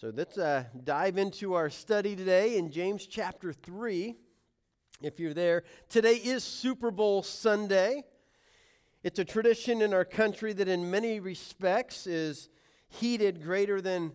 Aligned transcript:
So 0.00 0.10
let's 0.16 0.38
uh, 0.38 0.64
dive 0.82 1.18
into 1.18 1.52
our 1.52 1.68
study 1.68 2.16
today 2.16 2.56
in 2.56 2.70
James 2.70 3.06
chapter 3.06 3.52
3. 3.52 4.16
If 5.02 5.20
you're 5.20 5.34
there, 5.34 5.64
today 5.90 6.14
is 6.14 6.42
Super 6.42 6.90
Bowl 6.90 7.22
Sunday. 7.22 8.04
It's 9.02 9.18
a 9.18 9.26
tradition 9.26 9.82
in 9.82 9.92
our 9.92 10.06
country 10.06 10.54
that, 10.54 10.68
in 10.68 10.90
many 10.90 11.20
respects, 11.20 12.06
is 12.06 12.48
heated 12.88 13.42
greater 13.42 13.82
than 13.82 14.12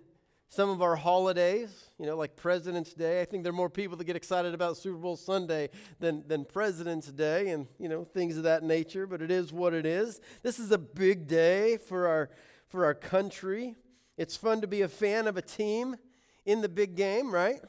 some 0.49 0.71
of 0.71 0.81
our 0.81 0.95
holidays, 0.95 1.91
you 1.99 2.07
know, 2.07 2.17
like 2.17 2.35
President's 2.35 2.95
Day. 2.95 3.21
I 3.21 3.25
think 3.25 3.43
there 3.43 3.51
are 3.51 3.55
more 3.55 3.69
people 3.69 3.95
that 3.97 4.05
get 4.05 4.15
excited 4.15 4.55
about 4.55 4.77
Super 4.77 4.97
Bowl 4.97 5.15
Sunday 5.15 5.69
than, 5.99 6.27
than 6.27 6.45
President's 6.45 7.11
Day 7.11 7.49
and, 7.49 7.67
you 7.77 7.89
know, 7.89 8.05
things 8.05 8.37
of 8.37 8.43
that 8.43 8.63
nature, 8.63 9.05
but 9.05 9.21
it 9.21 9.29
is 9.29 9.53
what 9.53 9.75
it 9.75 9.85
is. 9.85 10.19
This 10.41 10.57
is 10.57 10.71
a 10.71 10.79
big 10.79 11.27
day 11.27 11.77
for 11.77 12.07
our, 12.07 12.31
for 12.69 12.85
our 12.85 12.95
country. 12.95 13.75
It's 14.17 14.35
fun 14.37 14.61
to 14.61 14.67
be 14.67 14.81
a 14.81 14.87
fan 14.87 15.27
of 15.27 15.37
a 15.37 15.41
team 15.41 15.97
in 16.45 16.61
the 16.61 16.69
big 16.69 16.95
game, 16.95 17.33
right? 17.33 17.59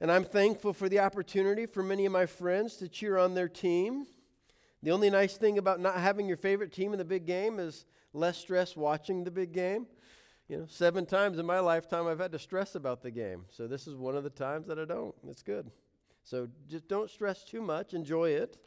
And 0.00 0.10
I'm 0.10 0.24
thankful 0.24 0.72
for 0.72 0.88
the 0.88 1.00
opportunity 1.00 1.66
for 1.66 1.82
many 1.82 2.06
of 2.06 2.12
my 2.12 2.26
friends 2.26 2.76
to 2.76 2.88
cheer 2.88 3.16
on 3.18 3.34
their 3.34 3.48
team. 3.48 4.06
The 4.82 4.90
only 4.90 5.08
nice 5.08 5.36
thing 5.36 5.56
about 5.56 5.80
not 5.80 5.96
having 5.96 6.28
your 6.28 6.36
favorite 6.36 6.72
team 6.72 6.92
in 6.92 6.98
the 6.98 7.04
big 7.04 7.26
game 7.26 7.58
is 7.58 7.86
less 8.12 8.36
stress 8.36 8.76
watching 8.76 9.24
the 9.24 9.30
big 9.30 9.52
game. 9.52 9.86
You 10.48 10.58
know, 10.58 10.66
seven 10.68 11.06
times 11.06 11.38
in 11.38 11.46
my 11.46 11.58
lifetime 11.58 12.06
I've 12.06 12.18
had 12.18 12.32
to 12.32 12.38
stress 12.38 12.74
about 12.74 13.02
the 13.02 13.10
game. 13.10 13.46
So 13.50 13.66
this 13.66 13.86
is 13.86 13.96
one 13.96 14.14
of 14.14 14.24
the 14.24 14.30
times 14.30 14.66
that 14.66 14.78
I 14.78 14.84
don't. 14.84 15.14
It's 15.26 15.42
good. 15.42 15.70
So 16.22 16.48
just 16.68 16.86
don't 16.86 17.10
stress 17.10 17.44
too 17.44 17.62
much, 17.62 17.94
enjoy 17.94 18.30
it. 18.30 18.58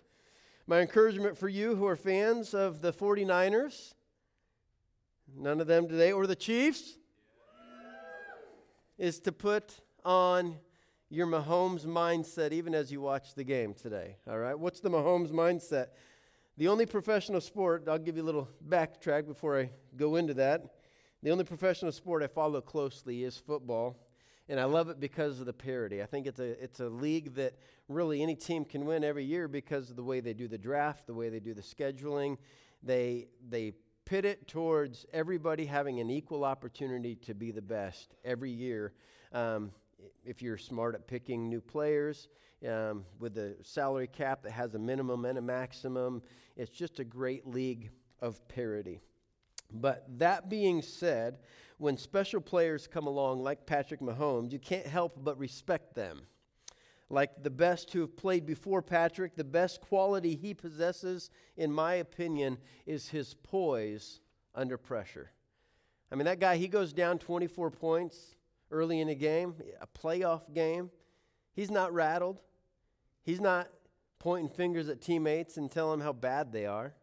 My 0.65 0.81
encouragement 0.81 1.37
for 1.37 1.47
you 1.47 1.75
who 1.75 1.85
are 1.85 1.95
fans 1.95 2.53
of 2.53 2.81
the 2.81 2.91
49ers 2.91 3.93
None 5.39 5.61
of 5.61 5.67
them 5.67 5.87
today. 5.87 6.11
Or 6.11 6.25
the 6.25 6.35
Chiefs? 6.35 6.97
Is 8.97 9.19
to 9.19 9.31
put 9.31 9.79
on 10.03 10.55
your 11.09 11.27
Mahomes 11.27 11.85
mindset 11.85 12.51
even 12.51 12.73
as 12.73 12.91
you 12.91 12.99
watch 13.01 13.35
the 13.35 13.43
game 13.43 13.75
today. 13.75 14.17
All 14.27 14.39
right? 14.39 14.57
What's 14.57 14.79
the 14.79 14.89
Mahomes 14.89 15.29
mindset? 15.29 15.89
The 16.57 16.67
only 16.67 16.87
professional 16.87 17.39
sport, 17.39 17.87
I'll 17.87 17.99
give 17.99 18.17
you 18.17 18.23
a 18.23 18.25
little 18.25 18.49
backtrack 18.67 19.27
before 19.27 19.59
I 19.59 19.69
go 19.95 20.15
into 20.15 20.33
that. 20.35 20.63
The 21.21 21.29
only 21.29 21.43
professional 21.43 21.91
sport 21.91 22.23
I 22.23 22.27
follow 22.27 22.59
closely 22.59 23.23
is 23.23 23.37
football. 23.37 23.95
And 24.49 24.59
I 24.59 24.63
love 24.63 24.89
it 24.89 24.99
because 24.99 25.39
of 25.39 25.45
the 25.45 25.53
parity. 25.53 26.01
I 26.01 26.07
think 26.07 26.25
it's 26.25 26.39
a, 26.39 26.63
it's 26.63 26.79
a 26.79 26.89
league 26.89 27.35
that 27.35 27.53
really 27.87 28.23
any 28.23 28.35
team 28.35 28.65
can 28.65 28.85
win 28.85 29.03
every 29.03 29.25
year 29.25 29.47
because 29.47 29.91
of 29.91 29.97
the 29.97 30.03
way 30.03 30.19
they 30.19 30.33
do 30.33 30.47
the 30.47 30.57
draft, 30.57 31.05
the 31.05 31.13
way 31.13 31.29
they 31.29 31.39
do 31.39 31.53
the 31.53 31.61
scheduling. 31.61 32.37
They, 32.81 33.27
they 33.47 33.73
pit 34.07 34.23
it 34.23 34.47
towards 34.47 35.05
everybody 35.11 35.65
having 35.65 35.99
an 35.99 36.09
equal 36.09 36.45
opportunity 36.45 37.13
to 37.13 37.33
be 37.33 37.51
the 37.51 37.61
best 37.61 38.15
every 38.23 38.49
year. 38.49 38.93
Um, 39.33 39.71
if 40.23 40.41
you're 40.41 40.57
smart 40.57 40.95
at 40.95 41.07
picking 41.07 41.49
new 41.49 41.59
players, 41.59 42.29
um, 42.65 43.03
with 43.19 43.37
a 43.37 43.55
salary 43.63 44.07
cap 44.07 44.43
that 44.43 44.51
has 44.53 44.75
a 44.75 44.79
minimum 44.79 45.25
and 45.25 45.37
a 45.37 45.41
maximum, 45.41 46.23
it's 46.55 46.71
just 46.71 46.99
a 46.99 47.03
great 47.03 47.45
league 47.45 47.89
of 48.21 48.47
parity. 48.47 49.01
But 49.73 50.05
that 50.19 50.49
being 50.49 50.81
said, 50.81 51.39
when 51.77 51.97
special 51.97 52.39
players 52.39 52.87
come 52.87 53.07
along 53.07 53.43
like 53.43 53.65
Patrick 53.65 53.99
Mahomes, 53.99 54.53
you 54.53 54.59
can't 54.59 54.87
help 54.87 55.21
but 55.21 55.37
respect 55.37 55.95
them 55.95 56.21
like 57.09 57.43
the 57.43 57.49
best 57.49 57.91
who 57.93 58.01
have 58.01 58.17
played 58.17 58.45
before 58.45 58.81
Patrick, 58.81 59.35
the 59.35 59.43
best 59.43 59.81
quality 59.81 60.35
he 60.35 60.53
possesses, 60.53 61.29
in 61.55 61.71
my 61.71 61.95
opinion, 61.95 62.57
is 62.85 63.09
his 63.09 63.33
poise 63.33 64.19
under 64.53 64.77
pressure. 64.77 65.31
I 66.11 66.15
mean, 66.15 66.25
that 66.25 66.39
guy, 66.39 66.57
he 66.57 66.67
goes 66.67 66.93
down 66.93 67.19
24 67.19 67.71
points 67.71 68.35
early 68.71 68.99
in 68.99 69.09
a 69.09 69.15
game, 69.15 69.55
a 69.81 69.87
playoff 69.87 70.53
game. 70.53 70.89
He's 71.53 71.71
not 71.71 71.93
rattled. 71.93 72.39
He's 73.23 73.41
not 73.41 73.69
pointing 74.19 74.49
fingers 74.49 74.89
at 74.89 75.01
teammates 75.01 75.57
and 75.57 75.71
telling 75.71 75.99
them 75.99 76.05
how 76.05 76.13
bad 76.13 76.51
they 76.51 76.65
are. 76.65 76.93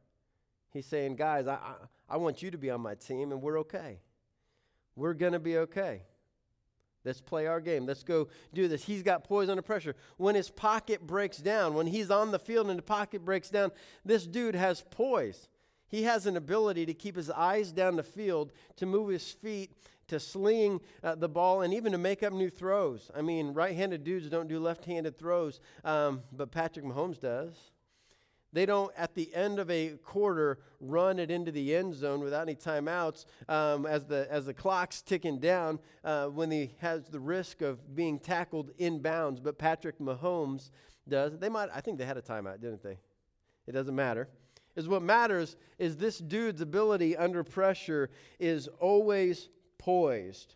He's 0.71 0.87
saying, 0.87 1.17
guys, 1.17 1.47
I, 1.47 1.55
I, 1.55 1.75
I 2.09 2.17
want 2.17 2.43
you 2.43 2.51
to 2.51 2.59
be 2.59 2.71
on 2.71 2.81
my 2.81 2.95
team, 2.95 3.33
and 3.33 3.41
we're 3.41 3.61
okay. 3.61 4.01
We're 4.97 5.15
going 5.15 5.33
to 5.33 5.39
be 5.39 5.59
okay. 5.59 6.03
Let's 7.05 7.21
play 7.21 7.47
our 7.47 7.61
game. 7.61 7.87
Let's 7.87 8.03
go 8.03 8.29
do 8.53 8.67
this. 8.67 8.85
He's 8.85 9.03
got 9.03 9.25
poise 9.25 9.49
under 9.49 9.63
pressure. 9.63 9.95
When 10.17 10.35
his 10.35 10.51
pocket 10.51 11.07
breaks 11.07 11.39
down, 11.39 11.75
when 11.75 11.87
he's 11.87 12.11
on 12.11 12.31
the 12.31 12.39
field 12.39 12.69
and 12.69 12.79
the 12.79 12.83
pocket 12.83 13.25
breaks 13.25 13.51
down, 13.51 13.73
this 14.05 14.27
dude 14.27 14.55
has 14.55 14.85
poise. 14.91 15.49
He 15.89 16.05
has 16.05 16.27
an 16.27 16.37
ability 16.37 16.87
to 16.87 16.95
keep 16.95 17.15
his 17.15 17.31
eyes 17.31 17.73
down 17.73 17.97
the 17.97 18.03
field, 18.03 18.53
to 18.77 18.87
move 18.87 19.11
his 19.11 19.31
feet, 19.31 19.73
to 20.09 20.19
sling 20.19 20.81
uh, 21.03 21.15
the 21.15 21.29
ball, 21.29 21.63
and 21.63 21.73
even 21.73 21.93
to 21.93 21.99
make 21.99 22.23
up 22.23 22.33
new 22.33 22.51
throws. 22.51 23.11
I 23.15 23.23
mean, 23.23 23.53
right 23.53 23.77
handed 23.77 24.05
dudes 24.05 24.29
don't 24.29 24.49
do 24.49 24.59
left 24.59 24.85
handed 24.85 25.19
throws, 25.19 25.61
um, 25.85 26.23
but 26.33 26.51
Patrick 26.51 26.85
Mahomes 26.85 27.21
does. 27.21 27.55
They 28.55 28.67
don't, 28.67 28.93
at 28.97 29.17
the 29.17 29.35
end 29.35 29.59
of 29.59 29.69
a 29.69 29.99
quarter, 30.05 30.61
run 30.79 31.19
it 31.19 31.29
into 31.29 31.51
the 31.51 31.75
end 31.75 31.93
zone 31.93 32.21
without 32.21 32.43
any 32.43 32.55
timeouts 32.55 33.25
um, 33.49 33.85
as, 33.85 34.05
the, 34.05 34.29
as 34.31 34.47
the 34.47 34.55
clock's 34.55 35.03
ticking 35.03 35.41
down 35.41 35.81
uh, 36.05 36.27
when 36.27 36.53
he 36.53 36.71
has 36.79 37.09
the 37.09 37.19
risk 37.19 37.63
of 37.63 37.97
being 37.97 38.21
tackled 38.21 38.71
in 38.79 39.01
bounds. 39.01 39.41
But 39.41 39.59
Patrick 39.59 39.99
Mahomes 39.99 40.71
does. 41.09 41.37
They 41.37 41.49
might, 41.49 41.69
I 41.75 41.81
think 41.81 41.99
they 41.99 42.05
had 42.05 42.17
a 42.17 42.23
timeout, 42.23 42.61
didn't 42.61 42.85
they? 42.85 42.97
It 43.67 43.73
doesn't 43.73 43.97
matter. 43.97 44.29
Is 44.77 44.87
what 44.87 45.03
matters 45.03 45.57
is 45.81 45.97
this 45.97 46.19
dude's 46.19 46.61
ability 46.61 47.17
under 47.17 47.43
pressure 47.43 48.09
is 48.39 48.69
always 48.79 49.49
poised. 49.79 50.55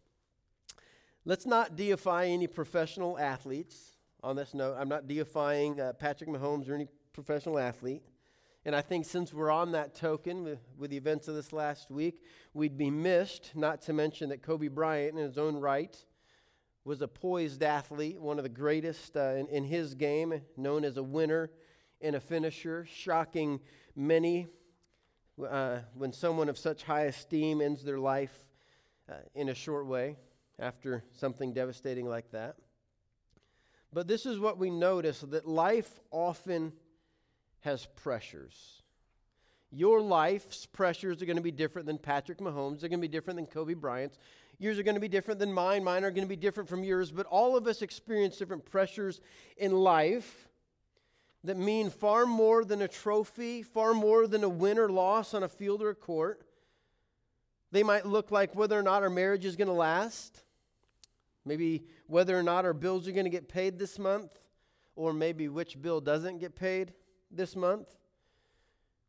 Let's 1.24 1.46
not 1.46 1.74
deify 1.74 2.26
any 2.26 2.46
professional 2.46 3.18
athletes 3.18 3.96
on 4.22 4.36
this 4.36 4.54
note. 4.54 4.76
I'm 4.78 4.88
not 4.88 5.08
deifying 5.08 5.80
uh, 5.80 5.94
Patrick 5.94 6.30
Mahomes 6.30 6.68
or 6.68 6.74
any 6.74 6.86
professional 7.24 7.58
athlete. 7.58 8.04
And 8.64 8.76
I 8.76 8.80
think 8.80 9.04
since 9.04 9.34
we're 9.34 9.50
on 9.50 9.72
that 9.72 9.92
token 9.96 10.44
with, 10.44 10.60
with, 10.78 10.92
the 10.92 10.96
events 10.96 11.26
of 11.26 11.34
this 11.34 11.52
last 11.52 11.90
week, 11.90 12.22
we'd 12.54 12.78
be 12.78 12.92
missed 12.92 13.50
not 13.56 13.82
to 13.82 13.92
mention 13.92 14.28
that 14.28 14.40
Kobe 14.40 14.68
Bryant, 14.68 15.18
in 15.18 15.24
his 15.24 15.36
own 15.36 15.56
right, 15.56 15.96
was 16.84 17.02
a 17.02 17.08
poised 17.08 17.64
athlete, 17.64 18.20
one 18.20 18.38
of 18.38 18.44
the 18.44 18.48
greatest 18.48 19.16
uh, 19.16 19.30
in, 19.30 19.48
in 19.48 19.64
his 19.64 19.94
game, 19.94 20.42
known 20.56 20.84
as 20.84 20.96
a 20.96 21.02
winner 21.02 21.50
and 22.00 22.14
a 22.14 22.20
finisher, 22.20 22.86
shocking 22.88 23.58
many 23.96 24.46
uh, 25.44 25.78
when 25.94 26.12
someone 26.12 26.48
of 26.48 26.56
such 26.56 26.84
high 26.84 27.06
esteem 27.06 27.60
ends 27.60 27.82
their 27.82 27.98
life 27.98 28.46
uh, 29.10 29.14
in 29.34 29.48
a 29.48 29.54
short 29.54 29.86
way 29.86 30.14
after 30.60 31.02
something 31.16 31.52
devastating 31.52 32.08
like 32.08 32.30
that. 32.30 32.54
But 33.92 34.06
this 34.06 34.24
is 34.24 34.38
what 34.38 34.56
we 34.56 34.70
notice 34.70 35.22
that 35.22 35.48
life 35.48 35.98
often 36.12 36.74
has 37.60 37.86
pressures. 37.96 38.82
Your 39.70 40.00
life's 40.00 40.64
pressures 40.66 41.20
are 41.20 41.26
going 41.26 41.36
to 41.36 41.42
be 41.42 41.50
different 41.50 41.86
than 41.86 41.98
Patrick 41.98 42.38
Mahomes. 42.38 42.80
They're 42.80 42.88
going 42.88 43.00
to 43.00 43.08
be 43.08 43.12
different 43.12 43.36
than 43.36 43.46
Kobe 43.46 43.74
Bryant's. 43.74 44.18
Yours 44.58 44.78
are 44.78 44.82
going 44.82 44.94
to 44.94 45.00
be 45.00 45.08
different 45.08 45.38
than 45.38 45.52
mine. 45.52 45.84
Mine 45.84 46.04
are 46.04 46.10
going 46.10 46.26
to 46.26 46.28
be 46.28 46.36
different 46.36 46.68
from 46.68 46.82
yours. 46.82 47.10
But 47.12 47.26
all 47.26 47.56
of 47.56 47.66
us 47.66 47.82
experience 47.82 48.38
different 48.38 48.64
pressures 48.64 49.20
in 49.56 49.72
life 49.72 50.48
that 51.44 51.56
mean 51.56 51.90
far 51.90 52.26
more 52.26 52.64
than 52.64 52.82
a 52.82 52.88
trophy, 52.88 53.62
far 53.62 53.94
more 53.94 54.26
than 54.26 54.42
a 54.42 54.48
win 54.48 54.78
or 54.78 54.88
loss 54.88 55.34
on 55.34 55.42
a 55.42 55.48
field 55.48 55.82
or 55.82 55.90
a 55.90 55.94
court. 55.94 56.42
They 57.70 57.82
might 57.82 58.06
look 58.06 58.30
like 58.30 58.56
whether 58.56 58.78
or 58.78 58.82
not 58.82 59.02
our 59.02 59.10
marriage 59.10 59.44
is 59.44 59.54
going 59.54 59.68
to 59.68 59.74
last, 59.74 60.42
maybe 61.44 61.84
whether 62.06 62.36
or 62.36 62.42
not 62.42 62.64
our 62.64 62.72
bills 62.72 63.06
are 63.06 63.12
going 63.12 63.24
to 63.24 63.30
get 63.30 63.48
paid 63.48 63.78
this 63.78 63.98
month, 63.98 64.30
or 64.96 65.12
maybe 65.12 65.48
which 65.48 65.80
bill 65.80 66.00
doesn't 66.00 66.38
get 66.38 66.56
paid 66.56 66.94
this 67.30 67.54
month, 67.56 67.88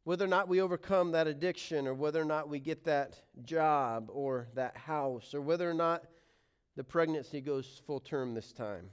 whether 0.04 0.26
or 0.26 0.30
not 0.30 0.48
we 0.48 0.62
overcome 0.62 1.12
that 1.12 1.28
addiction, 1.28 1.88
or 1.88 1.94
whether 1.94 2.22
or 2.22 2.26
not 2.26 2.50
we 2.50 2.60
get 2.60 2.84
that 2.86 3.20
job 3.44 4.10
or 4.12 4.48
that 4.56 4.76
house, 4.76 5.34
or 5.34 5.42
whether 5.42 5.70
or 5.70 5.74
not 5.74 6.06
the 6.76 6.84
pregnancy 6.84 7.42
goes 7.42 7.82
full 7.86 8.00
term 8.00 8.34
this 8.34 8.52
time, 8.52 8.90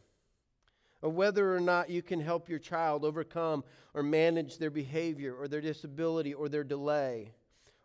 or 1.02 1.11
whether 1.11 1.55
or 1.55 1.61
not 1.61 1.88
you 1.88 2.02
can 2.02 2.20
help 2.20 2.49
your 2.49 2.58
child 2.58 3.05
overcome 3.05 3.62
or 3.94 4.02
manage 4.02 4.58
their 4.58 4.70
behavior 4.70 5.34
or 5.34 5.49
their 5.49 5.61
disability 5.61 6.34
or 6.34 6.49
their 6.49 6.64
delay, 6.64 7.32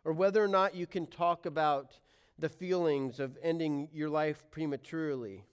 or 0.04 0.12
whether 0.12 0.42
or 0.42 0.48
not 0.48 0.74
you 0.74 0.86
can 0.86 1.06
talk 1.06 1.46
about 1.46 1.98
the 2.38 2.48
feelings 2.48 3.20
of 3.20 3.38
ending 3.42 3.88
your 3.92 4.10
life 4.10 4.44
prematurely, 4.50 5.44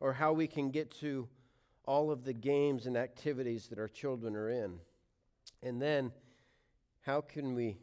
or 0.00 0.12
how 0.12 0.32
we 0.32 0.46
can 0.46 0.70
get 0.70 0.90
to 0.90 1.28
all 1.84 2.10
of 2.10 2.24
the 2.24 2.32
games 2.32 2.86
and 2.86 2.96
activities 2.96 3.68
that 3.68 3.78
our 3.78 3.88
children 3.88 4.34
are 4.34 4.48
in. 4.48 4.78
And 5.62 5.80
then, 5.80 6.12
how 7.02 7.20
can 7.20 7.54
we 7.54 7.78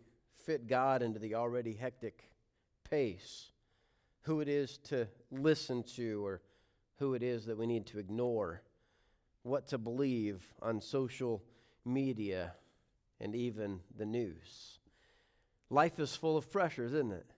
fit 0.45 0.67
God 0.67 1.01
into 1.01 1.19
the 1.19 1.35
already 1.35 1.73
hectic 1.73 2.31
pace? 2.89 3.51
Who 4.21 4.41
it 4.41 4.47
is 4.47 4.77
to 4.85 5.07
listen 5.31 5.83
to, 5.95 6.25
or 6.25 6.41
who 6.97 7.13
it 7.13 7.23
is 7.23 7.45
that 7.45 7.57
we 7.57 7.67
need 7.67 7.85
to 7.87 7.99
ignore? 7.99 8.61
What 9.43 9.67
to 9.67 9.77
believe 9.77 10.43
on 10.61 10.81
social 10.81 11.43
media 11.85 12.53
and 13.21 13.35
even 13.35 13.79
the 13.97 14.05
news? 14.05 14.79
Life 15.69 15.99
is 15.99 16.15
full 16.15 16.37
of 16.37 16.51
pressures, 16.51 16.93
isn't 16.93 17.11
it? 17.11 17.31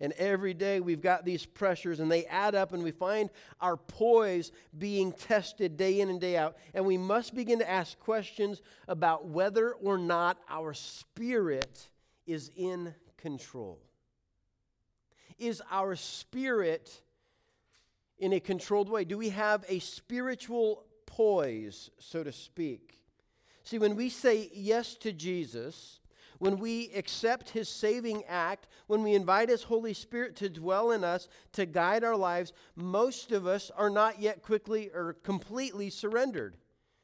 And 0.00 0.12
every 0.12 0.54
day 0.54 0.80
we've 0.80 1.00
got 1.00 1.24
these 1.24 1.44
pressures 1.44 1.98
and 1.98 2.10
they 2.10 2.24
add 2.26 2.54
up 2.54 2.72
and 2.72 2.84
we 2.84 2.92
find 2.92 3.30
our 3.60 3.76
poise 3.76 4.52
being 4.78 5.12
tested 5.12 5.76
day 5.76 6.00
in 6.00 6.08
and 6.08 6.20
day 6.20 6.36
out. 6.36 6.56
And 6.72 6.86
we 6.86 6.96
must 6.96 7.34
begin 7.34 7.58
to 7.58 7.68
ask 7.68 7.98
questions 7.98 8.62
about 8.86 9.26
whether 9.26 9.72
or 9.72 9.98
not 9.98 10.38
our 10.48 10.72
spirit 10.72 11.88
is 12.26 12.50
in 12.56 12.94
control. 13.16 13.80
Is 15.38 15.62
our 15.70 15.96
spirit 15.96 17.00
in 18.18 18.32
a 18.32 18.40
controlled 18.40 18.88
way? 18.88 19.04
Do 19.04 19.18
we 19.18 19.30
have 19.30 19.64
a 19.68 19.80
spiritual 19.80 20.84
poise, 21.06 21.90
so 21.98 22.22
to 22.22 22.32
speak? 22.32 23.00
See, 23.64 23.78
when 23.78 23.96
we 23.96 24.08
say 24.08 24.50
yes 24.54 24.94
to 24.96 25.12
Jesus, 25.12 26.00
when 26.38 26.58
we 26.58 26.90
accept 26.94 27.50
his 27.50 27.68
saving 27.68 28.24
act, 28.28 28.68
when 28.86 29.02
we 29.02 29.14
invite 29.14 29.48
his 29.48 29.64
Holy 29.64 29.94
Spirit 29.94 30.36
to 30.36 30.48
dwell 30.48 30.90
in 30.90 31.04
us, 31.04 31.28
to 31.52 31.66
guide 31.66 32.04
our 32.04 32.16
lives, 32.16 32.52
most 32.76 33.32
of 33.32 33.46
us 33.46 33.70
are 33.76 33.90
not 33.90 34.20
yet 34.20 34.42
quickly 34.42 34.90
or 34.94 35.14
completely 35.22 35.90
surrendered. 35.90 36.56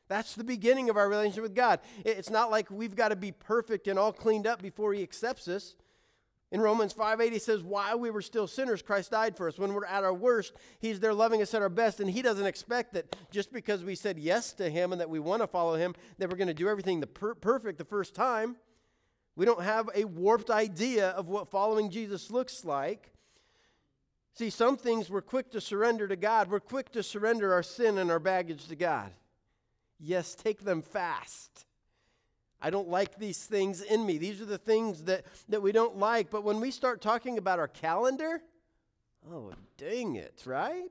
That's 0.08 0.34
the 0.34 0.44
beginning 0.44 0.90
of 0.90 0.96
our 0.96 1.08
relationship 1.08 1.42
with 1.42 1.54
God. 1.54 1.80
It's 2.04 2.30
not 2.30 2.50
like 2.50 2.70
we've 2.70 2.94
got 2.94 3.08
to 3.08 3.16
be 3.16 3.32
perfect 3.32 3.88
and 3.88 3.98
all 3.98 4.12
cleaned 4.12 4.46
up 4.46 4.60
before 4.60 4.92
he 4.92 5.02
accepts 5.02 5.48
us. 5.48 5.76
In 6.52 6.60
Romans 6.60 6.94
5:8 6.94 7.32
he 7.32 7.40
says 7.40 7.64
while 7.64 7.98
we 7.98 8.10
were 8.10 8.22
still 8.22 8.46
sinners 8.46 8.80
Christ 8.80 9.10
died 9.10 9.36
for 9.36 9.48
us. 9.48 9.58
When 9.58 9.74
we're 9.74 9.86
at 9.86 10.04
our 10.04 10.14
worst, 10.14 10.52
he's 10.78 11.00
there 11.00 11.14
loving 11.14 11.42
us 11.42 11.52
at 11.52 11.62
our 11.62 11.68
best 11.68 11.98
and 11.98 12.08
he 12.08 12.22
doesn't 12.22 12.46
expect 12.46 12.92
that 12.92 13.16
just 13.32 13.52
because 13.52 13.82
we 13.82 13.96
said 13.96 14.20
yes 14.20 14.52
to 14.54 14.70
him 14.70 14.92
and 14.92 15.00
that 15.00 15.10
we 15.10 15.18
want 15.18 15.42
to 15.42 15.48
follow 15.48 15.74
him 15.74 15.96
that 16.18 16.30
we're 16.30 16.36
going 16.36 16.46
to 16.46 16.54
do 16.54 16.68
everything 16.68 17.00
the 17.00 17.08
per- 17.08 17.34
perfect 17.34 17.78
the 17.78 17.84
first 17.84 18.14
time. 18.14 18.56
We 19.36 19.44
don't 19.44 19.62
have 19.62 19.90
a 19.94 20.04
warped 20.04 20.50
idea 20.50 21.10
of 21.10 21.28
what 21.28 21.50
following 21.50 21.90
Jesus 21.90 22.30
looks 22.30 22.64
like. 22.64 23.10
See, 24.34 24.50
some 24.50 24.76
things 24.76 25.10
we're 25.10 25.22
quick 25.22 25.50
to 25.52 25.60
surrender 25.60 26.08
to 26.08 26.16
God. 26.16 26.50
We're 26.50 26.60
quick 26.60 26.90
to 26.92 27.02
surrender 27.02 27.52
our 27.52 27.62
sin 27.62 27.98
and 27.98 28.10
our 28.10 28.18
baggage 28.18 28.66
to 28.68 28.76
God. 28.76 29.12
Yes, 29.98 30.34
take 30.34 30.64
them 30.64 30.82
fast. 30.82 31.66
I 32.60 32.70
don't 32.70 32.88
like 32.88 33.18
these 33.18 33.44
things 33.44 33.80
in 33.80 34.04
me. 34.06 34.18
These 34.18 34.40
are 34.40 34.46
the 34.46 34.58
things 34.58 35.04
that, 35.04 35.24
that 35.48 35.62
we 35.62 35.70
don't 35.70 35.98
like. 35.98 36.30
But 36.30 36.44
when 36.44 36.60
we 36.60 36.70
start 36.70 37.00
talking 37.00 37.38
about 37.38 37.58
our 37.58 37.68
calendar, 37.68 38.40
oh, 39.30 39.52
dang 39.76 40.16
it, 40.16 40.42
right? 40.46 40.90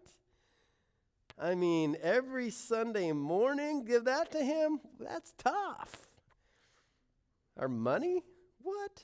I 1.40 1.56
mean, 1.56 1.98
every 2.02 2.50
Sunday 2.50 3.12
morning, 3.12 3.86
give 3.86 4.06
that 4.06 4.32
to 4.32 4.44
him? 4.44 4.80
That's 5.00 5.34
tough. 5.38 6.08
Our 7.58 7.68
money? 7.68 8.24
What? 8.64 9.04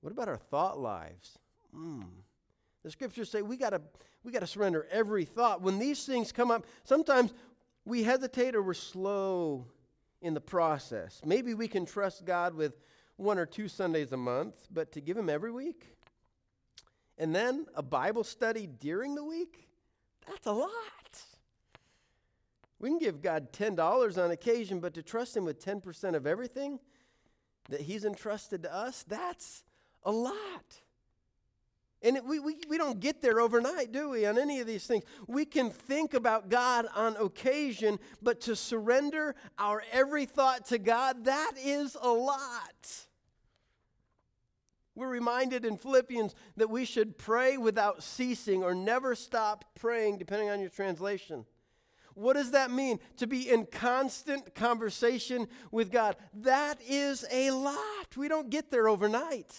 What 0.00 0.12
about 0.12 0.28
our 0.28 0.36
thought 0.36 0.78
lives? 0.78 1.38
Mm. 1.74 2.04
The 2.84 2.90
scriptures 2.90 3.30
say 3.30 3.42
we 3.42 3.56
gotta 3.56 3.80
we 4.22 4.32
gotta 4.32 4.46
surrender 4.46 4.86
every 4.90 5.24
thought. 5.24 5.62
When 5.62 5.78
these 5.78 6.04
things 6.04 6.30
come 6.30 6.50
up, 6.50 6.66
sometimes 6.84 7.34
we 7.84 8.02
hesitate 8.02 8.54
or 8.54 8.62
we're 8.62 8.74
slow 8.74 9.66
in 10.20 10.34
the 10.34 10.40
process. 10.40 11.20
Maybe 11.24 11.54
we 11.54 11.68
can 11.68 11.86
trust 11.86 12.24
God 12.24 12.54
with 12.54 12.74
one 13.16 13.38
or 13.38 13.46
two 13.46 13.68
Sundays 13.68 14.12
a 14.12 14.16
month, 14.16 14.54
but 14.70 14.92
to 14.92 15.00
give 15.00 15.16
Him 15.16 15.30
every 15.30 15.50
week, 15.50 15.96
and 17.18 17.34
then 17.34 17.66
a 17.74 17.82
Bible 17.82 18.24
study 18.24 18.66
during 18.66 19.14
the 19.14 19.24
week, 19.24 19.68
that's 20.26 20.46
a 20.46 20.52
lot. 20.52 20.70
We 22.78 22.90
can 22.90 22.98
give 22.98 23.22
God 23.22 23.52
$10 23.52 24.22
on 24.22 24.30
occasion, 24.30 24.80
but 24.80 24.92
to 24.94 25.02
trust 25.02 25.36
Him 25.36 25.44
with 25.44 25.64
10% 25.64 26.14
of 26.14 26.26
everything, 26.26 26.78
that 27.68 27.82
He's 27.82 28.04
entrusted 28.04 28.62
to 28.62 28.74
us, 28.74 29.04
that's 29.08 29.64
a 30.04 30.10
lot. 30.12 30.34
And 32.02 32.20
we, 32.24 32.38
we, 32.38 32.56
we 32.68 32.78
don't 32.78 33.00
get 33.00 33.22
there 33.22 33.40
overnight, 33.40 33.90
do 33.90 34.10
we, 34.10 34.26
on 34.26 34.38
any 34.38 34.60
of 34.60 34.66
these 34.66 34.86
things? 34.86 35.02
We 35.26 35.44
can 35.44 35.70
think 35.70 36.14
about 36.14 36.48
God 36.48 36.86
on 36.94 37.16
occasion, 37.16 37.98
but 38.22 38.40
to 38.42 38.54
surrender 38.54 39.34
our 39.58 39.82
every 39.90 40.26
thought 40.26 40.66
to 40.66 40.78
God, 40.78 41.24
that 41.24 41.52
is 41.60 41.96
a 42.00 42.10
lot. 42.10 43.06
We're 44.94 45.08
reminded 45.08 45.64
in 45.64 45.76
Philippians 45.76 46.34
that 46.56 46.70
we 46.70 46.84
should 46.84 47.18
pray 47.18 47.56
without 47.56 48.02
ceasing 48.02 48.62
or 48.62 48.74
never 48.74 49.14
stop 49.14 49.64
praying, 49.74 50.18
depending 50.18 50.48
on 50.48 50.60
your 50.60 50.70
translation. 50.70 51.44
What 52.16 52.32
does 52.32 52.52
that 52.52 52.70
mean? 52.70 52.98
To 53.18 53.26
be 53.26 53.50
in 53.50 53.66
constant 53.66 54.54
conversation 54.54 55.48
with 55.70 55.92
God. 55.92 56.16
That 56.32 56.80
is 56.88 57.26
a 57.30 57.50
lot. 57.50 58.16
We 58.16 58.26
don't 58.26 58.48
get 58.48 58.70
there 58.70 58.88
overnight. 58.88 59.54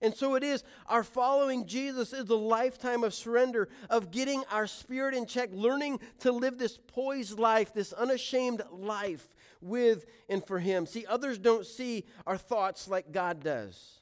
And 0.00 0.16
so 0.16 0.34
it 0.34 0.42
is, 0.42 0.64
our 0.88 1.04
following 1.04 1.64
Jesus 1.68 2.12
is 2.12 2.28
a 2.28 2.34
lifetime 2.34 3.04
of 3.04 3.14
surrender, 3.14 3.68
of 3.88 4.10
getting 4.10 4.42
our 4.50 4.66
spirit 4.66 5.14
in 5.14 5.26
check, 5.26 5.50
learning 5.52 6.00
to 6.18 6.32
live 6.32 6.58
this 6.58 6.76
poised 6.88 7.38
life, 7.38 7.72
this 7.72 7.92
unashamed 7.92 8.62
life 8.72 9.28
with 9.60 10.06
and 10.28 10.44
for 10.44 10.58
Him. 10.58 10.86
See, 10.86 11.06
others 11.06 11.38
don't 11.38 11.64
see 11.64 12.04
our 12.26 12.36
thoughts 12.36 12.88
like 12.88 13.12
God 13.12 13.44
does. 13.44 14.00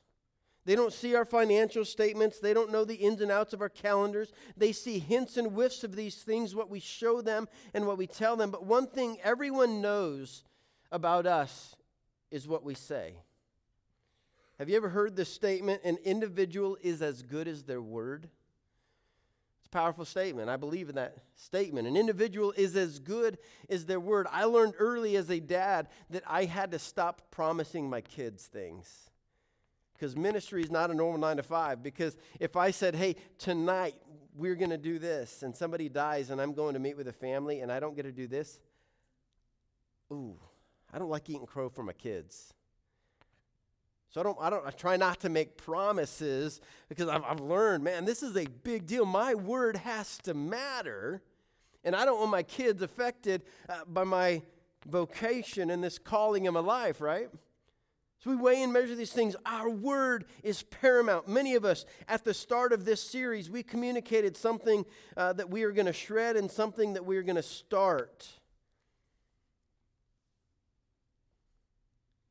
They 0.66 0.76
don't 0.76 0.92
see 0.92 1.14
our 1.14 1.24
financial 1.24 1.84
statements. 1.84 2.38
They 2.38 2.52
don't 2.52 2.70
know 2.70 2.84
the 2.84 2.96
ins 2.96 3.20
and 3.20 3.30
outs 3.30 3.52
of 3.52 3.62
our 3.62 3.68
calendars. 3.68 4.32
They 4.56 4.72
see 4.72 4.98
hints 4.98 5.36
and 5.36 5.48
whiffs 5.48 5.84
of 5.84 5.96
these 5.96 6.16
things, 6.16 6.54
what 6.54 6.70
we 6.70 6.80
show 6.80 7.22
them 7.22 7.48
and 7.72 7.86
what 7.86 7.98
we 7.98 8.06
tell 8.06 8.36
them. 8.36 8.50
But 8.50 8.66
one 8.66 8.86
thing 8.86 9.16
everyone 9.22 9.80
knows 9.80 10.44
about 10.92 11.26
us 11.26 11.76
is 12.30 12.46
what 12.46 12.62
we 12.62 12.74
say. 12.74 13.14
Have 14.58 14.68
you 14.68 14.76
ever 14.76 14.90
heard 14.90 15.16
this 15.16 15.32
statement? 15.32 15.80
An 15.84 15.96
individual 16.04 16.76
is 16.82 17.00
as 17.00 17.22
good 17.22 17.48
as 17.48 17.62
their 17.62 17.80
word. 17.80 18.28
It's 19.58 19.66
a 19.66 19.70
powerful 19.70 20.04
statement. 20.04 20.50
I 20.50 20.58
believe 20.58 20.90
in 20.90 20.96
that 20.96 21.16
statement. 21.36 21.88
An 21.88 21.96
individual 21.96 22.52
is 22.54 22.76
as 22.76 22.98
good 22.98 23.38
as 23.70 23.86
their 23.86 24.00
word. 24.00 24.26
I 24.30 24.44
learned 24.44 24.74
early 24.78 25.16
as 25.16 25.30
a 25.30 25.40
dad 25.40 25.88
that 26.10 26.22
I 26.26 26.44
had 26.44 26.72
to 26.72 26.78
stop 26.78 27.22
promising 27.30 27.88
my 27.88 28.02
kids 28.02 28.44
things 28.44 29.09
because 30.00 30.16
ministry 30.16 30.62
is 30.62 30.70
not 30.70 30.90
a 30.90 30.94
normal 30.94 31.20
nine 31.20 31.36
to 31.36 31.42
five. 31.42 31.82
Because 31.82 32.16
if 32.38 32.56
I 32.56 32.70
said, 32.70 32.94
hey, 32.94 33.16
tonight 33.38 33.96
we're 34.34 34.54
going 34.54 34.70
to 34.70 34.78
do 34.78 34.98
this, 34.98 35.42
and 35.42 35.54
somebody 35.54 35.90
dies 35.90 36.30
and 36.30 36.40
I'm 36.40 36.54
going 36.54 36.72
to 36.72 36.80
meet 36.80 36.96
with 36.96 37.06
a 37.08 37.12
family 37.12 37.60
and 37.60 37.70
I 37.70 37.80
don't 37.80 37.94
get 37.94 38.04
to 38.04 38.12
do 38.12 38.26
this, 38.26 38.60
ooh, 40.10 40.38
I 40.90 40.98
don't 40.98 41.10
like 41.10 41.28
eating 41.28 41.46
crow 41.46 41.68
for 41.68 41.82
my 41.82 41.92
kids. 41.92 42.54
So 44.08 44.20
I 44.20 44.24
don't, 44.24 44.38
I 44.40 44.50
don't, 44.50 44.66
I 44.66 44.70
try 44.70 44.96
not 44.96 45.20
to 45.20 45.28
make 45.28 45.58
promises 45.58 46.62
because 46.88 47.08
I've, 47.08 47.22
I've 47.22 47.40
learned, 47.40 47.84
man, 47.84 48.06
this 48.06 48.22
is 48.22 48.36
a 48.36 48.46
big 48.46 48.86
deal. 48.86 49.04
My 49.04 49.34
word 49.34 49.76
has 49.76 50.16
to 50.24 50.32
matter. 50.32 51.22
And 51.84 51.94
I 51.94 52.04
don't 52.06 52.18
want 52.18 52.30
my 52.30 52.42
kids 52.42 52.82
affected 52.82 53.42
uh, 53.68 53.84
by 53.86 54.04
my 54.04 54.42
vocation 54.86 55.70
and 55.70 55.84
this 55.84 55.98
calling 55.98 56.46
in 56.46 56.54
my 56.54 56.60
life, 56.60 57.00
right? 57.00 57.28
So 58.22 58.28
we 58.28 58.36
weigh 58.36 58.62
and 58.62 58.70
measure 58.70 58.94
these 58.94 59.12
things. 59.12 59.34
Our 59.46 59.70
word 59.70 60.26
is 60.42 60.62
paramount. 60.62 61.26
Many 61.26 61.54
of 61.54 61.64
us, 61.64 61.86
at 62.06 62.22
the 62.22 62.34
start 62.34 62.74
of 62.74 62.84
this 62.84 63.02
series, 63.02 63.48
we 63.48 63.62
communicated 63.62 64.36
something 64.36 64.84
uh, 65.16 65.32
that 65.32 65.48
we 65.48 65.62
are 65.62 65.72
going 65.72 65.86
to 65.86 65.92
shred 65.94 66.36
and 66.36 66.50
something 66.50 66.92
that 66.92 67.06
we 67.06 67.16
are 67.16 67.22
going 67.22 67.36
to 67.36 67.42
start. 67.42 68.28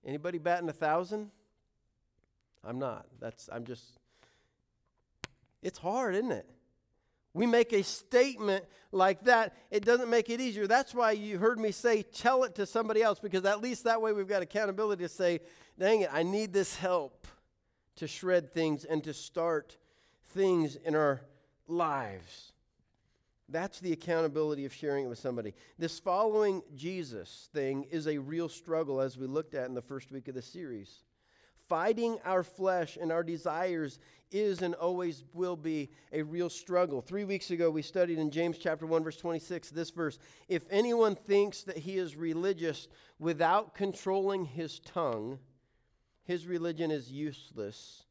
Anybody 0.06 0.38
batting 0.38 0.70
a 0.70 0.74
thousand? 0.74 1.32
I'm 2.64 2.78
not. 2.78 3.08
That's 3.20 3.50
I'm 3.52 3.66
just. 3.66 3.84
It's 5.64 5.80
hard, 5.80 6.14
isn't 6.14 6.32
it? 6.32 6.48
We 7.34 7.46
make 7.46 7.74
a 7.74 7.84
statement 7.84 8.66
like 8.92 9.26
that, 9.26 9.56
it 9.70 9.86
doesn't 9.86 10.10
make 10.10 10.30
it 10.30 10.42
easier. 10.42 10.66
That's 10.66 10.96
why 10.96 11.12
you 11.12 11.38
heard 11.38 11.60
me 11.60 11.72
say, 11.72 12.02
tell 12.02 12.44
it 12.44 12.56
to 12.56 12.66
somebody 12.66 13.04
else, 13.04 13.20
because 13.20 13.46
at 13.46 13.62
least 13.62 13.84
that 13.84 14.02
way 14.02 14.14
we've 14.14 14.28
got 14.28 14.42
accountability 14.42 15.04
to 15.04 15.10
say, 15.10 15.42
dang 15.78 16.02
it, 16.02 16.10
I 16.12 16.24
need 16.24 16.54
this 16.54 16.76
help 16.76 17.28
to 17.98 18.08
shred 18.08 18.52
things 18.52 18.84
and 18.84 19.04
to 19.04 19.14
start 19.14 19.78
things 20.34 20.76
in 20.76 20.96
our 20.96 21.22
lives. 21.68 22.52
That's 23.48 23.80
the 23.80 23.94
accountability 23.94 24.66
of 24.66 24.74
sharing 24.74 25.06
it 25.06 25.08
with 25.08 25.20
somebody. 25.20 25.54
This 25.78 26.00
following 26.00 26.62
Jesus 26.76 27.50
thing 27.54 27.86
is 27.92 28.08
a 28.08 28.18
real 28.18 28.50
struggle, 28.50 29.02
as 29.02 29.18
we 29.18 29.28
looked 29.28 29.54
at 29.54 29.68
in 29.68 29.74
the 29.74 29.82
first 29.82 30.12
week 30.12 30.28
of 30.28 30.36
the 30.36 30.42
series. 30.42 31.04
Fighting 31.70 32.18
our 32.26 32.44
flesh 32.44 32.98
and 33.00 33.12
our 33.12 33.24
desires 33.24 34.00
is 34.32 34.64
and 34.64 34.74
always 34.76 35.24
will 35.34 35.56
be 35.56 35.92
a 36.12 36.24
real 36.24 36.50
struggle. 36.50 37.00
Three 37.02 37.24
weeks 37.24 37.52
ago, 37.52 37.70
we 37.70 37.84
studied 37.84 38.18
in 38.18 38.32
James 38.32 38.58
chapter 38.58 38.88
1, 38.88 39.04
verse 39.04 39.18
26, 39.18 39.70
this 39.70 39.92
verse 39.92 40.18
If 40.48 40.64
anyone 40.72 41.16
thinks 41.16 41.62
that 41.64 41.78
he 41.78 41.98
is 41.98 42.16
religious 42.16 42.88
without 43.20 43.76
controlling 43.76 44.46
his 44.46 44.80
tongue, 44.80 45.40
his 46.24 46.48
religion 46.48 46.90
is 46.90 47.12
useless 47.12 48.04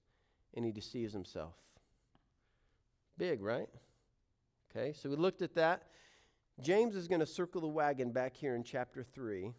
and 0.55 0.65
he 0.65 0.73
deceives 0.73 1.13
himself. 1.13 1.55
Big, 3.17 3.43
right? 3.43 3.69
Okay, 4.71 4.93
so 4.93 5.09
we 5.09 5.17
looked 5.17 5.43
at 5.43 5.55
that. 5.57 5.83
James 6.61 6.95
is 6.95 7.09
going 7.09 7.21
to 7.21 7.27
circle 7.27 7.61
the 7.61 7.69
wagon 7.69 8.13
back 8.13 8.37
here 8.37 8.55
in 8.55 8.63
chapter 8.63 9.03
3 9.03 9.53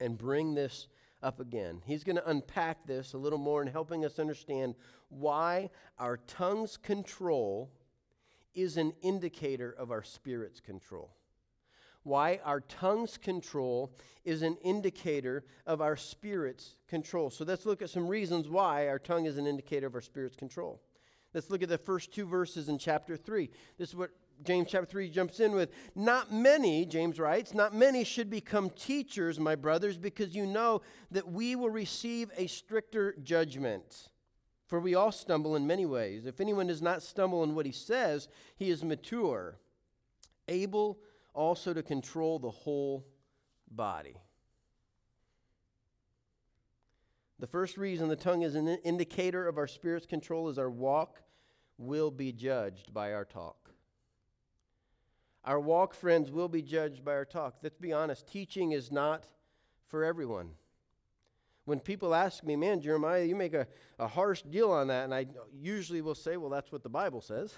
and 0.00 0.18
bring 0.18 0.54
this 0.54 0.88
up 1.26 1.40
again. 1.40 1.82
He's 1.84 2.04
going 2.04 2.16
to 2.16 2.30
unpack 2.30 2.86
this 2.86 3.12
a 3.12 3.18
little 3.18 3.38
more 3.38 3.60
and 3.60 3.68
helping 3.68 4.04
us 4.04 4.20
understand 4.20 4.76
why 5.08 5.70
our 5.98 6.18
tongue's 6.18 6.76
control 6.76 7.72
is 8.54 8.76
an 8.76 8.92
indicator 9.02 9.74
of 9.76 9.90
our 9.90 10.04
spirit's 10.04 10.60
control. 10.60 11.16
Why 12.04 12.40
our 12.44 12.60
tongue's 12.60 13.18
control 13.18 13.92
is 14.24 14.42
an 14.42 14.56
indicator 14.62 15.44
of 15.66 15.80
our 15.80 15.96
spirit's 15.96 16.76
control. 16.88 17.30
So 17.30 17.44
let's 17.44 17.66
look 17.66 17.82
at 17.82 17.90
some 17.90 18.06
reasons 18.06 18.48
why 18.48 18.86
our 18.86 19.00
tongue 19.00 19.26
is 19.26 19.36
an 19.36 19.48
indicator 19.48 19.88
of 19.88 19.96
our 19.96 20.00
spirit's 20.00 20.36
control. 20.36 20.80
Let's 21.34 21.50
look 21.50 21.64
at 21.64 21.68
the 21.68 21.76
first 21.76 22.14
two 22.14 22.24
verses 22.24 22.68
in 22.68 22.78
chapter 22.78 23.16
3. 23.16 23.50
This 23.78 23.88
is 23.88 23.96
what 23.96 24.10
James 24.44 24.68
chapter 24.70 24.86
3 24.86 25.10
jumps 25.10 25.40
in 25.40 25.52
with. 25.52 25.70
Not 25.94 26.32
many, 26.32 26.84
James 26.84 27.18
writes, 27.18 27.54
not 27.54 27.74
many 27.74 28.04
should 28.04 28.30
become 28.30 28.70
teachers, 28.70 29.40
my 29.40 29.54
brothers, 29.54 29.96
because 29.96 30.34
you 30.34 30.46
know 30.46 30.82
that 31.10 31.28
we 31.30 31.56
will 31.56 31.70
receive 31.70 32.30
a 32.36 32.46
stricter 32.46 33.14
judgment. 33.22 34.10
For 34.66 34.80
we 34.80 34.94
all 34.94 35.12
stumble 35.12 35.56
in 35.56 35.66
many 35.66 35.86
ways. 35.86 36.26
If 36.26 36.40
anyone 36.40 36.66
does 36.66 36.82
not 36.82 37.02
stumble 37.02 37.44
in 37.44 37.54
what 37.54 37.66
he 37.66 37.72
says, 37.72 38.28
he 38.56 38.70
is 38.70 38.82
mature, 38.82 39.58
able 40.48 40.98
also 41.32 41.72
to 41.72 41.82
control 41.82 42.38
the 42.38 42.50
whole 42.50 43.06
body. 43.70 44.16
The 47.38 47.46
first 47.46 47.76
reason 47.76 48.08
the 48.08 48.16
tongue 48.16 48.42
is 48.42 48.54
an 48.54 48.66
indicator 48.66 49.46
of 49.46 49.58
our 49.58 49.66
spirit's 49.66 50.06
control 50.06 50.48
is 50.48 50.58
our 50.58 50.70
walk 50.70 51.20
will 51.78 52.10
be 52.10 52.32
judged 52.32 52.94
by 52.94 53.12
our 53.12 53.26
talk. 53.26 53.65
Our 55.46 55.60
walk, 55.60 55.94
friends, 55.94 56.32
will 56.32 56.48
be 56.48 56.60
judged 56.60 57.04
by 57.04 57.12
our 57.12 57.24
talk. 57.24 57.54
Let's 57.62 57.78
be 57.78 57.92
honest, 57.92 58.26
teaching 58.26 58.72
is 58.72 58.90
not 58.90 59.26
for 59.86 60.02
everyone. 60.04 60.50
When 61.66 61.78
people 61.78 62.14
ask 62.14 62.44
me, 62.44 62.56
man, 62.56 62.80
Jeremiah, 62.80 63.22
you 63.22 63.36
make 63.36 63.54
a, 63.54 63.66
a 63.98 64.08
harsh 64.08 64.42
deal 64.42 64.72
on 64.72 64.88
that, 64.88 65.04
and 65.04 65.14
I 65.14 65.26
usually 65.52 66.00
will 66.00 66.14
say, 66.16 66.36
well, 66.36 66.50
that's 66.50 66.72
what 66.72 66.82
the 66.82 66.88
Bible 66.88 67.20
says. 67.20 67.56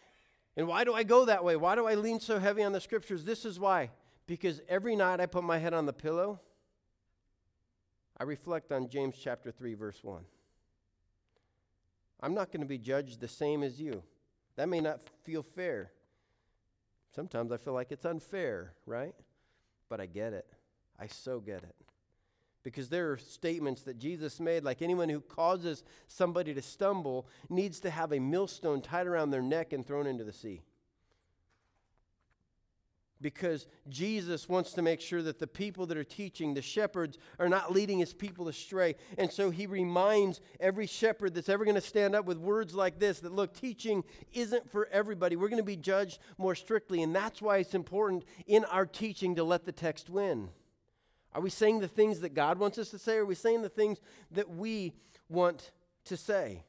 and 0.56 0.68
why 0.68 0.84
do 0.84 0.94
I 0.94 1.02
go 1.02 1.24
that 1.24 1.44
way? 1.44 1.56
Why 1.56 1.74
do 1.74 1.86
I 1.86 1.94
lean 1.94 2.20
so 2.20 2.38
heavy 2.38 2.62
on 2.62 2.72
the 2.72 2.80
scriptures? 2.80 3.24
This 3.24 3.44
is 3.44 3.58
why. 3.58 3.90
Because 4.26 4.60
every 4.68 4.96
night 4.96 5.20
I 5.20 5.26
put 5.26 5.44
my 5.44 5.58
head 5.58 5.74
on 5.74 5.86
the 5.86 5.92
pillow, 5.92 6.40
I 8.16 8.24
reflect 8.24 8.70
on 8.70 8.88
James 8.88 9.16
chapter 9.20 9.50
3, 9.50 9.74
verse 9.74 10.02
1. 10.02 10.22
I'm 12.20 12.34
not 12.34 12.52
going 12.52 12.60
to 12.60 12.66
be 12.66 12.78
judged 12.78 13.20
the 13.20 13.28
same 13.28 13.64
as 13.64 13.80
you. 13.80 14.02
That 14.56 14.68
may 14.68 14.80
not 14.80 15.00
feel 15.24 15.42
fair. 15.42 15.90
Sometimes 17.14 17.52
I 17.52 17.56
feel 17.56 17.74
like 17.74 17.92
it's 17.92 18.04
unfair, 18.04 18.72
right? 18.86 19.14
But 19.88 20.00
I 20.00 20.06
get 20.06 20.32
it. 20.32 20.46
I 20.98 21.06
so 21.06 21.40
get 21.40 21.62
it 21.62 21.74
because 22.64 22.88
there 22.88 23.12
are 23.12 23.18
statements 23.18 23.82
that 23.82 23.98
Jesus 23.98 24.40
made, 24.40 24.64
like 24.64 24.82
anyone 24.82 25.10
who 25.10 25.20
causes 25.20 25.84
somebody 26.08 26.54
to 26.54 26.62
stumble 26.62 27.28
needs 27.48 27.78
to 27.80 27.90
have 27.90 28.10
a 28.10 28.18
millstone 28.18 28.80
tied 28.80 29.06
around 29.06 29.30
their 29.30 29.42
neck 29.42 29.72
and 29.72 29.86
thrown 29.86 30.06
into 30.06 30.24
the 30.24 30.32
sea. 30.32 30.62
Because 33.24 33.68
Jesus 33.88 34.50
wants 34.50 34.74
to 34.74 34.82
make 34.82 35.00
sure 35.00 35.22
that 35.22 35.38
the 35.38 35.46
people 35.46 35.86
that 35.86 35.96
are 35.96 36.04
teaching, 36.04 36.52
the 36.52 36.60
shepherds, 36.60 37.16
are 37.38 37.48
not 37.48 37.72
leading 37.72 37.98
his 37.98 38.12
people 38.12 38.48
astray. 38.48 38.96
And 39.16 39.32
so 39.32 39.48
he 39.48 39.66
reminds 39.66 40.42
every 40.60 40.86
shepherd 40.86 41.32
that's 41.32 41.48
ever 41.48 41.64
going 41.64 41.74
to 41.74 41.80
stand 41.80 42.14
up 42.14 42.26
with 42.26 42.36
words 42.36 42.74
like 42.74 42.98
this 42.98 43.20
that, 43.20 43.32
look, 43.32 43.54
teaching 43.54 44.04
isn't 44.34 44.70
for 44.70 44.90
everybody. 44.92 45.36
We're 45.36 45.48
going 45.48 45.56
to 45.56 45.64
be 45.64 45.74
judged 45.74 46.18
more 46.36 46.54
strictly. 46.54 47.02
And 47.02 47.16
that's 47.16 47.40
why 47.40 47.56
it's 47.56 47.74
important 47.74 48.26
in 48.46 48.66
our 48.66 48.84
teaching 48.84 49.36
to 49.36 49.42
let 49.42 49.64
the 49.64 49.72
text 49.72 50.10
win. 50.10 50.50
Are 51.32 51.40
we 51.40 51.48
saying 51.48 51.80
the 51.80 51.88
things 51.88 52.20
that 52.20 52.34
God 52.34 52.58
wants 52.58 52.76
us 52.76 52.90
to 52.90 52.98
say? 52.98 53.16
Are 53.16 53.24
we 53.24 53.34
saying 53.34 53.62
the 53.62 53.70
things 53.70 53.96
that 54.32 54.50
we 54.50 54.92
want 55.30 55.70
to 56.04 56.18
say? 56.18 56.62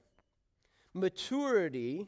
Maturity, 0.94 2.08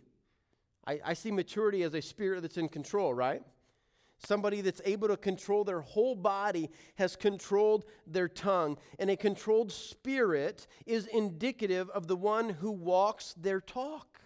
I, 0.88 1.02
I 1.04 1.14
see 1.16 1.32
maturity 1.32 1.84
as 1.84 1.94
a 1.94 2.02
spirit 2.02 2.44
that's 2.44 2.56
in 2.56 2.70
control, 2.70 3.14
right? 3.14 3.44
Somebody 4.18 4.62
that's 4.62 4.82
able 4.84 5.08
to 5.10 5.18
control 5.18 5.64
their 5.64 5.82
whole 5.82 6.16
body 6.16 6.70
has 6.96 7.16
controlled 7.16 7.86
their 8.08 8.28
tongue. 8.28 8.78
And 8.98 9.10
a 9.10 9.16
controlled 9.16 9.72
spirit 9.72 10.66
is 10.86 11.06
indicative 11.08 11.90
of 11.92 12.08
the 12.08 12.16
one 12.16 12.50
who 12.50 12.72
walks 12.72 13.36
their 13.38 13.62
talk. 13.62 14.22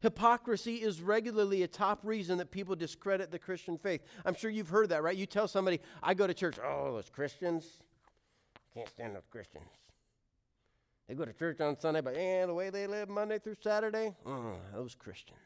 Hypocrisy 0.00 0.76
is 0.76 1.02
regularly 1.02 1.64
a 1.64 1.66
top 1.66 1.98
reason 2.04 2.38
that 2.38 2.52
people 2.52 2.76
discredit 2.76 3.32
the 3.32 3.38
Christian 3.38 3.76
faith. 3.76 4.02
I'm 4.24 4.34
sure 4.34 4.48
you've 4.48 4.68
heard 4.68 4.90
that, 4.90 5.02
right? 5.02 5.16
You 5.16 5.26
tell 5.26 5.48
somebody, 5.48 5.80
I 6.00 6.14
go 6.14 6.28
to 6.28 6.34
church, 6.34 6.56
oh, 6.64 6.92
those 6.94 7.10
Christians, 7.10 7.80
can't 8.72 8.88
stand 8.88 9.16
those 9.16 9.26
Christians. 9.28 9.64
They 11.08 11.14
go 11.14 11.24
to 11.24 11.32
church 11.32 11.60
on 11.60 11.80
Sunday, 11.80 12.00
but 12.00 12.14
yeah, 12.14 12.46
the 12.46 12.54
way 12.54 12.70
they 12.70 12.86
live 12.86 13.08
Monday 13.08 13.40
through 13.40 13.56
Saturday, 13.60 14.14
oh, 14.24 14.52
those 14.72 14.94
Christians. 14.94 15.38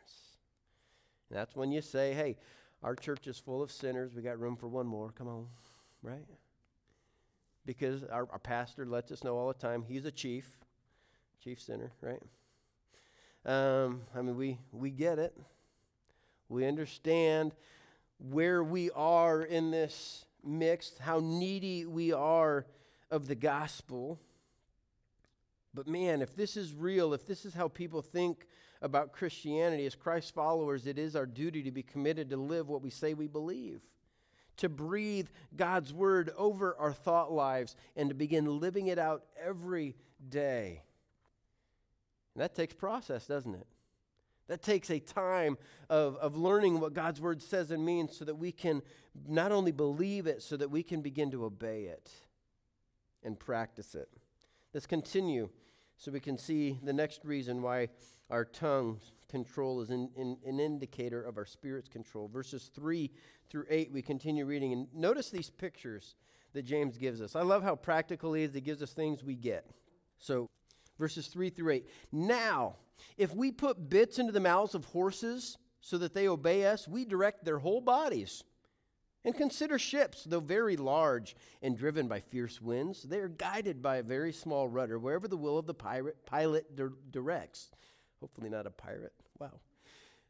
And 1.31 1.39
that's 1.39 1.57
when 1.57 1.73
you 1.73 1.81
say, 1.81 2.13
hey, 2.13 2.37
our 2.83 2.97
church 2.97 3.27
is 3.27 3.39
full 3.39 3.63
of 3.63 3.71
sinners. 3.71 4.13
We 4.15 4.23
got 4.23 4.41
room 4.41 4.57
for 4.57 4.69
one 4.69 4.87
more. 4.87 5.13
Come 5.13 5.29
on, 5.29 5.47
right? 6.03 6.25
Because 7.65 8.03
our, 8.05 8.29
our 8.31 8.39
pastor 8.39 8.85
lets 8.87 9.13
us 9.13 9.23
know 9.23 9.37
all 9.37 9.49
the 9.49 9.55
time 9.55 9.85
he's 9.87 10.05
a 10.05 10.11
chief, 10.11 10.59
chief 11.43 11.61
sinner, 11.61 11.93
right? 12.01 12.21
Um, 13.45 14.03
I 14.17 14.23
mean, 14.23 14.37
we, 14.37 14.59
we 14.73 14.91
get 14.91 15.19
it. 15.19 15.37
We 16.49 16.67
understand 16.67 17.53
where 18.19 18.63
we 18.63 18.91
are 18.91 19.43
in 19.43 19.71
this 19.71 20.25
mix, 20.45 20.93
how 20.99 21.21
needy 21.21 21.87
we 21.87 22.13
are 22.13 22.67
of 23.11 23.29
the 23.29 23.35
gospel. 23.35 24.19
But 25.75 25.87
man, 25.87 26.21
if 26.21 26.37
this 26.37 26.57
is 26.57 26.75
real, 26.75 27.15
if 27.15 27.27
this 27.27 27.45
is 27.45 27.55
how 27.55 27.69
people 27.69 28.03
think 28.03 28.47
about 28.83 29.13
Christianity 29.13 29.87
as 29.87 29.95
Christ 29.95 30.35
followers, 30.35 30.87
it 30.87 30.99
is 30.99 31.17
our 31.17 31.25
duty 31.25 31.63
to 31.63 31.71
be 31.71 31.83
committed 31.83 32.29
to 32.31 32.37
live 32.37 32.69
what 32.69 32.83
we 32.83 32.91
say 32.91 33.15
we 33.15 33.29
believe, 33.29 33.81
to 34.59 34.69
breathe 34.69 35.29
God's 35.57 35.95
word 35.95 36.33
over 36.37 36.77
our 36.79 36.93
thought 36.93 37.33
lives, 37.33 37.77
and 37.97 38.11
to 38.11 38.15
begin 38.15 38.61
living 38.61 38.89
it 38.89 38.99
out 38.99 39.25
every 39.43 39.95
day. 40.29 40.83
And 42.35 42.43
that 42.43 42.55
takes 42.55 42.75
process, 42.75 43.27
doesn't 43.27 43.55
it? 43.55 43.67
That 44.49 44.63
takes 44.63 44.91
a 44.91 44.99
time 44.99 45.57
of, 45.89 46.17
of 46.17 46.37
learning 46.37 46.81
what 46.81 46.93
God's 46.93 47.21
word 47.21 47.41
says 47.41 47.71
and 47.71 47.85
means 47.85 48.17
so 48.17 48.25
that 48.25 48.35
we 48.35 48.51
can 48.53 48.83
not 49.27 49.53
only 49.53 49.73
believe 49.73 50.27
it, 50.27 50.43
so 50.43 50.57
that 50.57 50.71
we 50.71 50.83
can 50.83 51.01
begin 51.01 51.31
to 51.31 51.45
obey 51.45 51.85
it 51.85 52.11
and 53.23 53.39
practice 53.39 53.95
it. 53.95 54.09
Let's 54.75 54.87
continue 54.87 55.49
so 55.97 56.11
we 56.11 56.21
can 56.21 56.37
see 56.37 56.79
the 56.83 56.93
next 56.93 57.25
reason 57.25 57.63
why 57.63 57.89
our 58.33 58.47
tongue 58.47 58.99
control 59.29 59.83
is 59.83 59.91
in, 59.91 60.09
in, 60.17 60.37
an 60.47 60.59
indicator 60.59 61.23
of 61.23 61.37
our 61.37 61.45
spirit's 61.45 61.89
control. 61.89 62.29
Verses 62.29 62.71
3 62.75 63.11
through 63.51 63.67
8, 63.69 63.93
we 63.93 64.01
continue 64.01 64.47
reading. 64.47 64.73
And 64.73 64.89
notice 64.95 65.31
these 65.31 65.51
pictures 65.51 66.17
that 66.55 66.63
James 66.63 66.97
gives 66.97 67.21
us. 67.21 67.37
I 67.37 67.43
love 67.43 67.63
how 67.63 67.77
practical 67.77 68.33
he 68.33 68.43
is. 68.43 68.55
He 68.55 68.63
gives 68.63 68.83
us 68.83 68.93
things 68.93 69.23
we 69.23 69.37
get. 69.37 69.71
So, 70.19 70.49
verses 70.99 71.27
3 71.29 71.51
through 71.51 71.73
8. 71.73 71.89
Now, 72.11 72.77
if 73.19 73.35
we 73.35 73.53
put 73.53 73.91
bits 73.91 74.19
into 74.19 74.33
the 74.33 74.41
mouths 74.41 74.75
of 74.75 74.87
horses 74.87 75.59
so 75.83 75.99
that 75.99 76.15
they 76.15 76.27
obey 76.27 76.65
us, 76.67 76.89
we 76.89 77.05
direct 77.05 77.45
their 77.45 77.59
whole 77.59 77.83
bodies. 77.83 78.45
And 79.25 79.37
consider 79.37 79.79
ships, 79.79 80.25
though 80.25 80.41
very 80.41 80.77
large 80.77 81.37
and 81.63 81.77
driven 81.77 82.09
by 82.09 82.21
fierce 82.21 82.61
winds, 82.61 83.03
they 83.03 83.19
are 83.19 83.29
guided 83.29 83.81
by 83.83 83.97
a 83.97 84.03
very 84.03 84.33
small 84.33 84.69
rudder 84.69 84.99
wherever 84.99 85.29
the 85.29 85.37
will 85.37 85.59
of 85.59 85.67
the 85.67 85.75
pirate, 85.75 86.17
pilot 86.27 86.75
di- 86.75 86.85
directs. 87.11 87.71
Hopefully, 88.23 88.49
not 88.49 88.69
a 88.69 88.71
pirate. 88.71 89.13
Wow. 89.41 89.51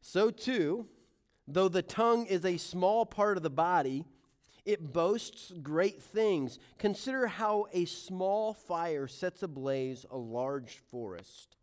So, 0.01 0.31
too, 0.31 0.87
though 1.47 1.69
the 1.69 1.83
tongue 1.83 2.25
is 2.25 2.43
a 2.47 2.57
small 2.57 3.05
part 3.05 3.37
of 3.37 3.43
the 3.43 3.51
body, 3.51 4.07
it 4.65 4.95
boasts 4.95 5.53
great 5.63 6.03
things. 6.03 6.59
Consider 6.79 7.27
how 7.27 7.67
a 7.71 7.85
small 7.85 8.55
fire 8.55 9.07
sets 9.07 9.43
ablaze 9.43 10.07
a 10.11 10.17
large 10.17 10.79
forest. 10.91 11.57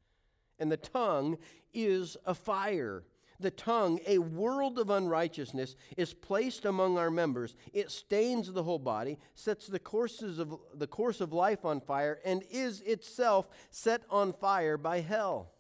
And 0.60 0.72
the 0.72 0.78
tongue 0.78 1.40
is 1.74 2.16
a 2.28 2.36
fire. 2.36 3.04
The 3.40 3.50
tongue, 3.50 4.00
a 4.06 4.20
world 4.20 4.78
of 4.78 4.92
unrighteousness, 4.92 5.76
is 5.98 6.14
placed 6.14 6.66
among 6.66 7.00
our 7.00 7.10
members. 7.10 7.56
It 7.74 7.90
stains 7.90 8.54
the 8.54 8.64
whole 8.64 8.78
body, 8.78 9.18
sets 9.34 9.66
the 9.66 9.80
courses 9.80 10.38
of 10.38 10.60
the 10.76 10.88
course 10.88 11.22
of 11.22 11.34
life 11.34 11.66
on 11.66 11.82
fire, 11.82 12.20
and 12.24 12.44
is 12.52 12.82
itself 12.82 13.50
set 13.72 14.04
on 14.12 14.34
fire 14.34 14.78
by 14.78 15.00
hell. 15.00 15.54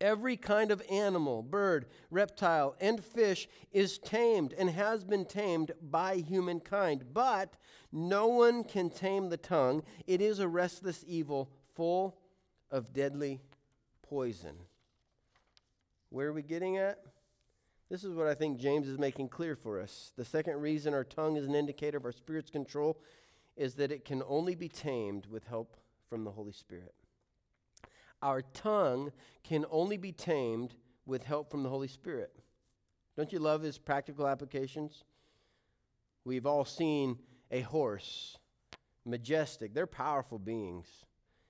Every 0.00 0.36
kind 0.36 0.70
of 0.70 0.82
animal, 0.88 1.42
bird, 1.42 1.86
reptile, 2.10 2.76
and 2.80 3.02
fish 3.02 3.48
is 3.72 3.98
tamed 3.98 4.52
and 4.52 4.70
has 4.70 5.02
been 5.02 5.24
tamed 5.24 5.72
by 5.82 6.16
humankind. 6.16 7.06
But 7.12 7.56
no 7.90 8.28
one 8.28 8.62
can 8.62 8.90
tame 8.90 9.28
the 9.28 9.36
tongue. 9.36 9.82
It 10.06 10.20
is 10.20 10.38
a 10.38 10.46
restless 10.46 11.04
evil 11.06 11.50
full 11.74 12.16
of 12.70 12.92
deadly 12.92 13.40
poison. 14.02 14.54
Where 16.10 16.28
are 16.28 16.32
we 16.32 16.42
getting 16.42 16.76
at? 16.76 17.00
This 17.90 18.04
is 18.04 18.14
what 18.14 18.26
I 18.26 18.34
think 18.34 18.58
James 18.58 18.86
is 18.86 18.98
making 18.98 19.30
clear 19.30 19.56
for 19.56 19.80
us. 19.80 20.12
The 20.16 20.24
second 20.24 20.60
reason 20.60 20.94
our 20.94 21.04
tongue 21.04 21.36
is 21.36 21.46
an 21.46 21.54
indicator 21.54 21.96
of 21.96 22.04
our 22.04 22.12
spirit's 22.12 22.50
control 22.50 23.00
is 23.56 23.74
that 23.74 23.90
it 23.90 24.04
can 24.04 24.22
only 24.28 24.54
be 24.54 24.68
tamed 24.68 25.26
with 25.26 25.44
help 25.44 25.76
from 26.08 26.24
the 26.24 26.30
Holy 26.30 26.52
Spirit. 26.52 26.94
Our 28.22 28.42
tongue 28.42 29.12
can 29.44 29.64
only 29.70 29.96
be 29.96 30.12
tamed 30.12 30.74
with 31.06 31.22
help 31.24 31.50
from 31.50 31.62
the 31.62 31.68
Holy 31.68 31.88
Spirit. 31.88 32.32
Don't 33.16 33.32
you 33.32 33.38
love 33.38 33.62
his 33.62 33.78
practical 33.78 34.26
applications? 34.26 35.04
We've 36.24 36.46
all 36.46 36.64
seen 36.64 37.18
a 37.50 37.62
horse, 37.62 38.36
majestic. 39.04 39.74
They're 39.74 39.86
powerful 39.86 40.38
beings. 40.38 40.86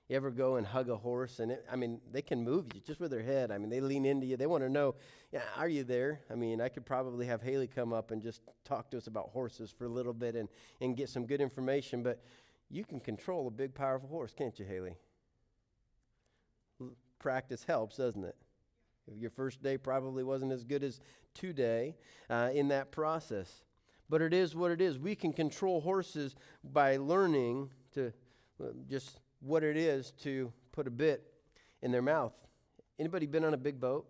You 0.07 0.15
ever 0.15 0.31
go 0.31 0.55
and 0.55 0.65
hug 0.65 0.89
a 0.89 0.95
horse 0.95 1.39
and 1.39 1.51
it, 1.51 1.63
I 1.71 1.75
mean, 1.75 2.01
they 2.11 2.23
can 2.23 2.43
move 2.43 2.65
you 2.73 2.81
just 2.81 2.99
with 2.99 3.11
their 3.11 3.21
head. 3.21 3.51
I 3.51 3.59
mean, 3.59 3.69
they 3.69 3.81
lean 3.81 4.05
into 4.05 4.25
you. 4.25 4.37
They 4.37 4.47
want 4.47 4.63
to 4.63 4.69
know, 4.69 4.95
yeah, 5.31 5.41
are 5.55 5.69
you 5.69 5.83
there? 5.83 6.21
I 6.31 6.35
mean, 6.35 6.61
I 6.61 6.69
could 6.69 6.85
probably 6.85 7.27
have 7.27 7.43
Haley 7.43 7.67
come 7.67 7.93
up 7.93 8.09
and 8.09 8.19
just 8.19 8.41
talk 8.65 8.89
to 8.91 8.97
us 8.97 9.05
about 9.05 9.29
horses 9.29 9.69
for 9.69 9.85
a 9.85 9.89
little 9.89 10.13
bit 10.13 10.35
and, 10.35 10.49
and 10.81 10.97
get 10.97 11.09
some 11.09 11.27
good 11.27 11.41
information, 11.41 12.01
but 12.01 12.23
you 12.71 12.83
can 12.83 12.99
control 12.99 13.47
a 13.47 13.51
big, 13.51 13.75
powerful 13.75 14.09
horse, 14.09 14.33
can't 14.35 14.57
you, 14.57 14.65
Haley? 14.65 14.95
Practice 17.19 17.63
helps, 17.65 17.97
doesn't 17.97 18.23
it? 18.23 18.35
Your 19.17 19.29
first 19.29 19.61
day 19.61 19.77
probably 19.77 20.23
wasn't 20.23 20.51
as 20.51 20.63
good 20.63 20.83
as 20.83 20.99
today 21.33 21.95
uh, 22.29 22.49
in 22.53 22.67
that 22.69 22.91
process. 22.91 23.63
But 24.09 24.21
it 24.21 24.33
is 24.33 24.55
what 24.55 24.71
it 24.71 24.81
is. 24.81 24.97
We 24.97 25.15
can 25.15 25.33
control 25.33 25.81
horses 25.81 26.35
by 26.63 26.97
learning 26.97 27.69
to 27.93 28.11
just 28.89 29.19
what 29.39 29.63
it 29.63 29.77
is 29.77 30.11
to 30.23 30.51
put 30.71 30.87
a 30.87 30.91
bit 30.91 31.33
in 31.81 31.91
their 31.91 32.01
mouth. 32.01 32.33
Anybody 32.97 33.25
been 33.25 33.45
on 33.45 33.53
a 33.53 33.57
big 33.57 33.79
boat? 33.79 34.07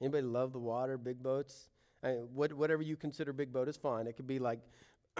Anybody 0.00 0.26
love 0.26 0.52
the 0.52 0.58
water, 0.58 0.96
big 0.96 1.22
boats? 1.22 1.68
I, 2.02 2.12
what, 2.34 2.52
whatever 2.54 2.82
you 2.82 2.96
consider 2.96 3.32
big 3.32 3.52
boat 3.52 3.68
is 3.68 3.76
fine. 3.76 4.06
It 4.06 4.16
could 4.16 4.26
be 4.26 4.38
like 4.38 4.60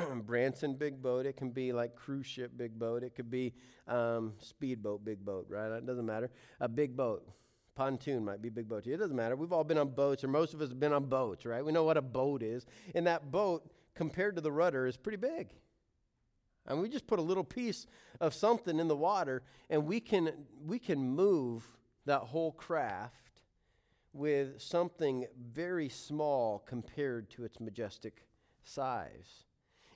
Branson 0.27 0.75
big 0.75 1.03
boat. 1.03 1.27
It 1.27 1.37
can 1.37 1.51
be 1.51 1.73
like 1.73 1.95
cruise 1.95 2.27
ship 2.27 2.53
big 2.57 2.79
boat. 2.79 3.03
It 3.03 3.15
could 3.15 3.31
be 3.31 3.55
um, 3.89 4.35
speedboat 4.39 5.05
big 5.05 5.25
boat, 5.25 5.47
right? 5.49 5.71
It 5.71 5.87
doesn't 5.87 6.07
matter. 6.07 6.31
A 6.61 6.69
big 6.69 6.97
boat. 6.97 7.29
Pontoon 7.75 8.25
might 8.25 8.43
be 8.43 8.49
big 8.49 8.69
boat. 8.69 8.87
It 8.87 8.97
doesn't 8.97 9.17
matter. 9.17 9.37
We've 9.37 9.53
all 9.53 9.65
been 9.65 9.79
on 9.79 9.91
boats, 9.91 10.23
or 10.25 10.29
most 10.29 10.55
of 10.55 10.61
us 10.61 10.69
have 10.69 10.81
been 10.81 10.93
on 10.93 11.07
boats, 11.07 11.47
right? 11.47 11.65
We 11.65 11.73
know 11.73 11.85
what 11.85 11.97
a 11.97 12.03
boat 12.03 12.43
is. 12.43 12.67
And 12.95 13.07
that 13.07 13.31
boat, 13.31 13.71
compared 13.95 14.37
to 14.37 14.43
the 14.43 14.53
rudder, 14.53 14.87
is 14.87 14.97
pretty 14.97 15.17
big. 15.17 15.49
And 16.67 16.81
we 16.81 16.89
just 16.89 17.07
put 17.07 17.19
a 17.19 17.23
little 17.23 17.45
piece 17.45 17.87
of 18.21 18.35
something 18.35 18.79
in 18.79 18.89
the 18.89 18.97
water, 18.97 19.43
and 19.71 19.87
we 19.87 20.01
can 20.01 20.31
we 20.67 20.79
can 20.79 21.01
move 21.01 21.67
that 22.07 22.21
whole 22.21 22.53
craft 22.53 23.43
with 24.13 24.61
something 24.61 25.27
very 25.39 25.89
small 25.89 26.59
compared 26.67 27.31
to 27.31 27.45
its 27.45 27.61
majestic 27.61 28.27
size. 28.63 29.45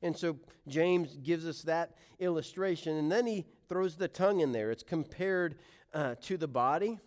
And 0.05 0.15
so 0.15 0.37
James 0.69 1.17
gives 1.17 1.47
us 1.47 1.63
that 1.63 1.97
illustration, 2.21 2.99
and 2.99 3.11
then 3.11 3.27
he 3.27 3.47
throws 3.71 3.97
the 3.97 4.07
tongue 4.07 4.41
in 4.41 4.53
there. 4.53 4.71
It's 4.71 4.83
compared 4.83 5.57
uh, 5.95 6.17
to 6.25 6.37
the 6.37 6.47
body, 6.47 6.99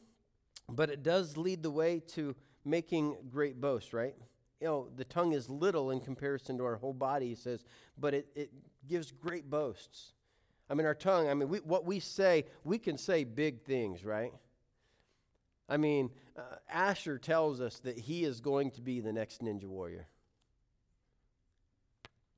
but 0.68 0.90
it 0.90 1.04
does 1.04 1.38
lead 1.38 1.62
the 1.62 1.70
way 1.70 2.02
to 2.16 2.36
making 2.66 3.16
great 3.30 3.62
boast, 3.62 3.94
right? 3.94 4.16
You 4.60 4.68
know, 4.68 4.88
the 4.96 5.06
tongue 5.06 5.34
is 5.34 5.48
little 5.48 5.92
in 5.92 6.00
comparison 6.00 6.58
to 6.58 6.66
our 6.66 6.78
whole 6.78 6.92
body, 6.92 7.28
he 7.28 7.36
says, 7.36 7.64
but 8.00 8.16
it, 8.16 8.30
it 8.36 8.52
gives 8.88 9.12
great 9.12 9.48
boasts. 9.48 10.14
I 10.68 10.74
mean, 10.74 10.88
our 10.88 10.96
tongue, 10.96 11.30
I 11.30 11.36
mean, 11.36 11.50
we, 11.50 11.60
what 11.60 11.86
we 11.86 12.00
say, 12.00 12.46
we 12.64 12.80
can 12.80 12.98
say 12.98 13.24
big 13.24 13.62
things, 13.62 14.04
right? 14.04 14.34
I 15.70 15.78
mean, 15.78 16.10
uh, 16.36 16.56
Asher 16.68 17.20
tells 17.20 17.62
us 17.62 17.78
that 17.80 18.00
he 18.00 18.24
is 18.24 18.42
going 18.42 18.72
to 18.72 18.82
be 18.82 19.02
the 19.02 19.14
next 19.14 19.44
ninja 19.44 19.66
warrior. 19.66 20.08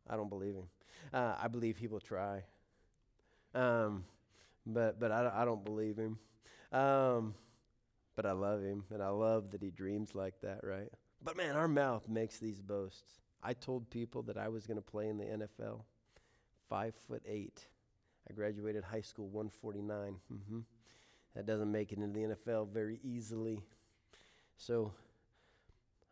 I 0.10 0.16
don't 0.16 0.30
believe 0.30 0.56
him. 0.56 0.68
Uh, 1.14 1.36
I 1.42 1.48
believe 1.48 1.78
he 1.78 1.88
will 1.88 2.00
try. 2.00 2.44
Um, 3.54 4.04
but 4.66 5.00
but 5.00 5.12
I, 5.12 5.32
I 5.34 5.46
don't 5.46 5.64
believe 5.64 5.98
him. 5.98 6.18
Um, 6.72 7.34
but 8.16 8.26
I 8.26 8.32
love 8.34 8.62
him, 8.62 8.84
and 8.92 9.02
I 9.02 9.10
love 9.10 9.52
that 9.52 9.62
he 9.62 9.70
dreams 9.72 10.14
like 10.14 10.42
that, 10.42 10.60
right? 10.64 10.92
But 11.24 11.38
man, 11.38 11.56
our 11.56 11.68
mouth 11.68 12.08
makes 12.08 12.38
these 12.38 12.62
boasts. 12.62 13.22
I 13.42 13.54
told 13.54 13.90
people 13.90 14.24
that 14.24 14.38
I 14.38 14.50
was 14.50 14.68
going 14.68 14.78
to 14.78 14.82
play 14.82 15.08
in 15.08 15.18
the 15.18 15.26
NFL. 15.26 15.82
Five 16.68 16.94
foot 17.08 17.24
eight. 17.26 17.68
I 18.30 18.34
graduated 18.34 18.84
high 18.84 19.02
school 19.02 19.28
149. 19.30 20.16
Mm-hmm. 20.32 20.60
That 21.36 21.46
doesn't 21.46 21.72
make 21.72 21.92
it 21.92 22.00
into 22.00 22.20
the 22.20 22.36
NFL 22.36 22.70
very 22.72 23.00
easily. 23.04 23.64
So 24.58 24.92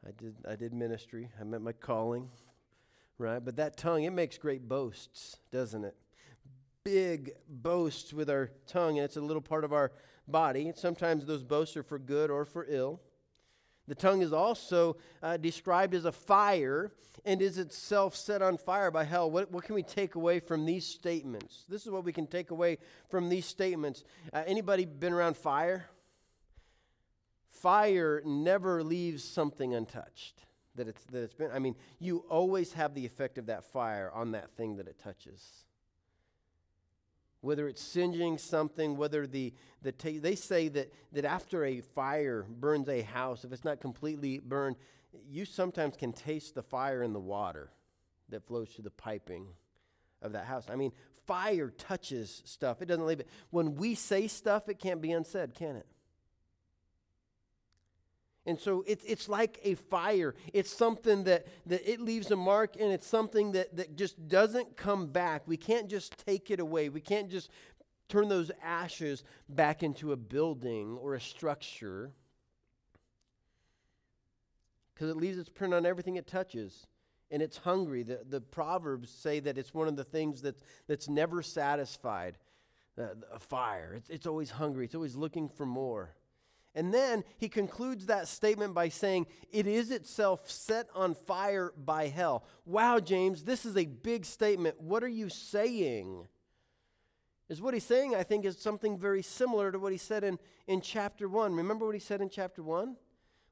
I 0.06 0.12
did 0.18 0.36
I 0.48 0.56
did 0.56 0.74
ministry. 0.74 1.30
I 1.40 1.44
met 1.44 1.62
my 1.62 1.74
calling 1.74 2.30
right? 3.18 3.44
But 3.44 3.56
that 3.58 3.78
tongue, 3.78 4.04
it 4.04 4.12
makes 4.12 4.38
great 4.38 4.68
boasts, 4.68 5.38
doesn't 5.52 5.84
it? 5.84 5.96
Big 6.84 7.32
boasts 7.50 8.14
with 8.14 8.30
our 8.30 8.52
tongue, 8.68 8.98
and 8.98 9.06
it's 9.06 9.18
a 9.18 9.22
little 9.22 9.42
part 9.42 9.64
of 9.64 9.74
our 9.74 9.92
body. 10.28 10.72
Sometimes 10.76 11.26
those 11.26 11.44
boasts 11.44 11.76
are 11.76 11.84
for 11.84 12.00
good 12.00 12.30
or 12.30 12.46
for 12.46 12.66
ill. 12.70 13.02
The 13.88 13.96
tongue 13.96 14.22
is 14.22 14.34
also 14.34 14.98
uh, 15.24 15.38
described 15.38 15.96
as 15.96 16.06
a 16.06 16.12
fire 16.12 16.92
and 17.26 17.42
is 17.42 17.58
itself 17.58 18.16
set 18.16 18.42
on 18.42 18.58
fire 18.58 18.92
by 18.92 19.06
hell. 19.06 19.32
What, 19.32 19.52
what 19.52 19.64
can 19.64 19.76
we 19.76 19.84
take 19.84 20.16
away 20.16 20.40
from 20.40 20.66
these 20.66 20.86
statements? 20.86 21.64
This 21.70 21.86
is 21.86 21.92
what 21.92 22.04
we 22.04 22.12
can 22.12 22.28
take 22.28 22.52
away 22.52 22.78
from 23.10 23.30
these 23.30 23.46
statements. 23.46 24.04
Uh, 24.34 24.44
anybody 24.46 24.86
been 24.86 25.14
around 25.14 25.38
fire? 25.38 25.90
Fire 27.50 28.22
never 28.26 28.84
leaves 28.84 29.24
something 29.24 29.74
untouched 29.74 30.47
that 30.78 30.88
it's, 30.88 31.04
that 31.06 31.24
it's 31.24 31.34
been. 31.34 31.52
I 31.52 31.60
mean, 31.60 31.76
you 32.00 32.24
always 32.30 32.74
have 32.74 32.94
the 32.94 33.06
effect 33.06 33.38
of 33.38 33.48
that 33.48 33.66
fire 33.66 34.12
on 34.14 34.32
that 34.32 34.50
thing 34.52 34.78
that 34.78 34.88
it 34.88 34.98
touches. 34.98 35.66
Whether 37.42 37.68
it's 37.68 37.82
singeing 37.82 38.38
something, 38.38 38.98
whether 38.98 39.28
the, 39.28 39.54
the 39.82 39.92
ta- 39.92 40.20
they 40.20 40.36
say 40.36 40.70
that, 40.70 40.92
that 41.12 41.26
after 41.26 41.66
a 41.66 41.82
fire 41.82 42.46
burns 42.50 42.90
a 42.90 43.02
house, 43.02 43.44
if 43.44 43.52
it's 43.52 43.66
not 43.66 43.80
completely 43.80 44.40
burned, 44.40 44.76
you 45.30 45.46
sometimes 45.46 45.96
can 45.96 46.14
taste 46.14 46.56
the 46.56 46.64
fire 46.64 47.04
in 47.04 47.14
the 47.14 47.20
water 47.20 47.70
that 48.30 48.46
flows 48.46 48.70
through 48.70 48.84
the 48.84 48.92
piping 48.92 49.48
of 50.22 50.34
that 50.34 50.46
house. 50.46 50.66
I 50.70 50.76
mean, 50.76 50.92
fire 51.26 51.70
touches 51.70 52.42
stuff, 52.46 52.82
it 52.82 52.88
doesn't 52.88 53.06
leave 53.06 53.20
it. 53.20 53.28
When 53.50 53.76
we 53.76 53.96
say 53.96 54.28
stuff, 54.28 54.68
it 54.68 54.80
can't 54.80 55.02
be 55.02 55.12
unsaid, 55.12 55.54
can 55.54 55.76
it? 55.76 55.86
And 58.48 58.58
so 58.58 58.86
it's, 58.88 59.04
it's 59.06 59.28
like 59.28 59.60
a 59.64 59.76
fire. 59.76 60.34
It's 60.54 60.72
something 60.72 61.26
that, 61.26 61.46
that 61.66 61.88
it 61.88 62.00
leaves 62.00 62.32
a 62.32 62.38
mark 62.38 62.78
and 62.80 62.94
it's 62.94 63.06
something 63.06 63.52
that, 63.52 63.76
that 63.76 63.98
just 63.98 64.30
doesn't 64.30 64.78
come 64.78 65.08
back. 65.08 65.44
We 65.46 65.58
can't 65.58 65.90
just 65.90 66.18
take 66.26 66.50
it 66.50 66.62
away. 66.62 66.88
We 66.88 67.02
can't 67.02 67.30
just 67.30 67.52
turn 68.08 68.30
those 68.30 68.50
ashes 68.64 69.26
back 69.50 69.84
into 69.84 70.14
a 70.14 70.16
building 70.16 70.98
or 71.02 71.16
a 71.16 71.22
structure 71.22 72.14
because 74.94 75.10
it 75.10 75.18
leaves 75.18 75.38
its 75.38 75.50
print 75.50 75.74
on 75.74 75.86
everything 75.86 76.16
it 76.16 76.26
touches. 76.26 76.88
And 77.30 77.42
it's 77.42 77.58
hungry. 77.58 78.04
The, 78.04 78.22
the 78.28 78.40
Proverbs 78.40 79.10
say 79.10 79.42
that 79.42 79.58
it's 79.58 79.74
one 79.74 79.90
of 79.90 79.98
the 79.98 80.06
things 80.06 80.42
that's, 80.42 80.64
that's 80.88 81.10
never 81.10 81.44
satisfied. 81.44 82.38
Uh, 82.98 83.10
a 83.32 83.40
fire. 83.40 83.94
It's, 83.96 84.10
it's 84.10 84.26
always 84.26 84.50
hungry. 84.50 84.86
It's 84.86 84.96
always 84.96 85.16
looking 85.16 85.50
for 85.50 85.68
more. 85.68 86.16
And 86.78 86.94
then 86.94 87.24
he 87.40 87.50
concludes 87.50 88.06
that 88.06 88.28
statement 88.28 88.76
by 88.76 88.90
saying, 88.90 89.26
It 89.52 89.66
is 89.66 89.90
itself 89.90 90.48
set 90.48 90.88
on 90.94 91.16
fire 91.16 91.74
by 91.76 92.08
hell. 92.08 92.46
Wow, 92.68 93.00
James, 93.00 93.44
this 93.44 93.66
is 93.66 93.76
a 93.76 93.86
big 93.86 94.26
statement. 94.26 94.80
What 94.80 95.04
are 95.04 95.08
you 95.08 95.28
saying? 95.28 96.28
Is 97.50 97.64
what 97.64 97.74
he's 97.74 97.84
saying, 97.84 98.14
I 98.14 98.22
think, 98.22 98.46
is 98.46 98.60
something 98.60 98.96
very 98.96 99.24
similar 99.24 99.72
to 99.72 99.80
what 99.80 99.92
he 99.92 99.98
said 99.98 100.24
in, 100.24 100.38
in 100.68 100.82
chapter 100.82 101.28
1. 101.28 101.56
Remember 101.56 101.84
what 101.84 101.96
he 101.96 102.00
said 102.00 102.22
in 102.22 102.30
chapter 102.30 102.62
1? 102.62 102.96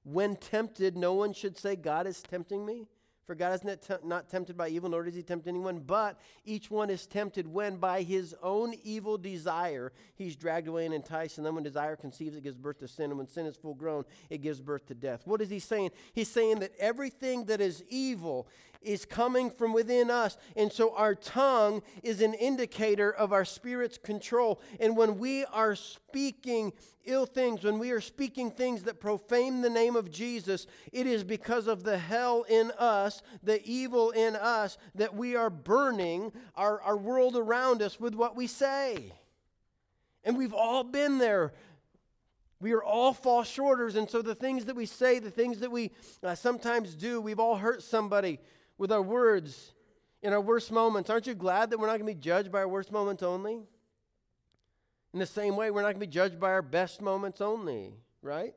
When 0.04 0.36
tempted, 0.36 0.96
no 0.96 1.14
one 1.14 1.34
should 1.34 1.58
say, 1.58 1.76
God 1.76 2.06
is 2.06 2.22
tempting 2.22 2.64
me. 2.64 2.86
For 3.26 3.34
God 3.34 3.54
is 3.54 3.64
not, 3.64 4.06
not 4.06 4.30
tempted 4.30 4.56
by 4.56 4.70
evil, 4.70 4.90
nor 4.90 5.04
does 5.04 5.16
he 5.16 5.24
tempt 5.24 5.48
anyone, 5.48 5.80
but 5.80 6.20
each 6.46 6.70
one 6.70 6.92
is 6.92 7.08
tempted 7.08 7.48
when 7.48 7.78
by 7.78 8.04
his 8.04 8.36
own 8.44 8.76
evil 8.84 9.18
desire 9.18 9.92
he's 10.16 10.36
dragged 10.36 10.68
away 10.68 10.86
and 10.86 10.94
enticed. 10.94 11.38
And 11.38 11.46
then 11.46 11.56
when 11.56 11.64
desire 11.64 11.96
conceives, 11.96 12.36
it 12.36 12.44
gives 12.44 12.58
birth 12.58 12.80
to 12.80 12.88
sin. 12.88 13.06
And 13.06 13.18
when 13.18 13.28
sin 13.28 13.48
is 13.48 13.56
full 13.56 13.74
grown, 13.74 14.06
it 14.30 14.44
gives 14.44 14.62
birth 14.62 14.86
to 14.88 14.94
death. 14.94 15.22
What 15.26 15.42
is 15.42 15.50
he 15.50 15.60
saying? 15.60 15.92
He's 16.14 16.30
saying 16.30 16.60
that 16.60 16.74
everything 16.80 17.46
that 17.46 17.62
is 17.62 17.84
evil 17.90 18.48
is 18.86 19.06
coming 19.06 19.50
from 19.50 19.74
within 19.74 20.10
us. 20.10 20.38
And 20.56 20.72
so 20.72 20.96
our 20.96 21.16
tongue 21.16 21.82
is 22.04 22.22
an 22.22 22.34
indicator 22.34 23.12
of 23.12 23.34
our 23.34 23.46
spirit's 23.46 23.98
control. 23.98 24.62
And 24.80 24.96
when 24.96 25.18
we 25.18 25.46
are 25.46 25.76
speaking 25.76 26.74
ill 27.06 27.26
things, 27.26 27.64
when 27.64 27.80
we 27.80 27.92
are 27.92 28.02
speaking 28.02 28.52
things 28.52 28.84
that 28.84 29.00
profane 29.00 29.62
the 29.62 29.70
name 29.70 29.96
of 29.96 30.12
Jesus, 30.12 30.68
it 30.92 31.08
is 31.08 31.24
because 31.24 31.68
of 31.68 31.84
the 31.84 31.98
hell 31.98 32.44
in 32.50 32.72
us, 32.78 33.22
the 33.44 33.64
evil 33.64 34.12
in 34.12 34.36
us, 34.36 34.78
that 34.96 35.16
we 35.16 35.36
are 35.36 35.50
burning 35.50 36.32
our, 36.56 36.82
our 36.82 36.98
world 36.98 37.36
around 37.36 37.82
us 37.82 38.00
with 38.00 38.16
what 38.16 38.36
we 38.36 38.48
say. 38.48 39.14
And 40.24 40.38
we've 40.38 40.54
all 40.54 40.84
been 40.84 41.20
there. 41.20 41.54
We 42.60 42.74
are 42.74 42.84
all 42.84 43.14
fall 43.14 43.44
shorters. 43.44 43.96
And 43.96 44.10
so 44.10 44.22
the 44.22 44.34
things 44.34 44.66
that 44.66 44.76
we 44.76 44.86
say, 44.86 45.20
the 45.20 45.30
things 45.30 45.60
that 45.60 45.72
we 45.72 45.92
uh, 46.24 46.34
sometimes 46.36 46.96
do, 46.96 47.22
we've 47.22 47.40
all 47.40 47.58
hurt 47.58 47.84
somebody 47.84 48.40
with 48.78 48.92
our 48.92 49.02
words. 49.02 49.74
in 50.22 50.34
our 50.34 50.42
worst 50.42 50.72
moments, 50.72 51.10
aren't 51.10 51.28
you 51.28 51.36
glad 51.36 51.70
that 51.70 51.80
we're 51.80 51.88
not 51.88 52.00
going 52.00 52.08
to 52.08 52.16
be 52.16 52.20
judged 52.20 52.52
by 52.52 52.60
our 52.60 52.68
worst 52.68 52.92
moments 52.92 53.22
only? 53.22 53.62
In 55.14 55.20
the 55.20 55.26
same 55.26 55.56
way, 55.56 55.72
we're 55.72 55.82
not 55.82 55.94
going 55.94 56.02
to 56.02 56.08
be 56.08 56.12
judged 56.12 56.40
by 56.40 56.52
our 56.52 56.62
best 56.62 57.02
moments 57.02 57.42
only, 57.42 57.94
right? 58.22 58.54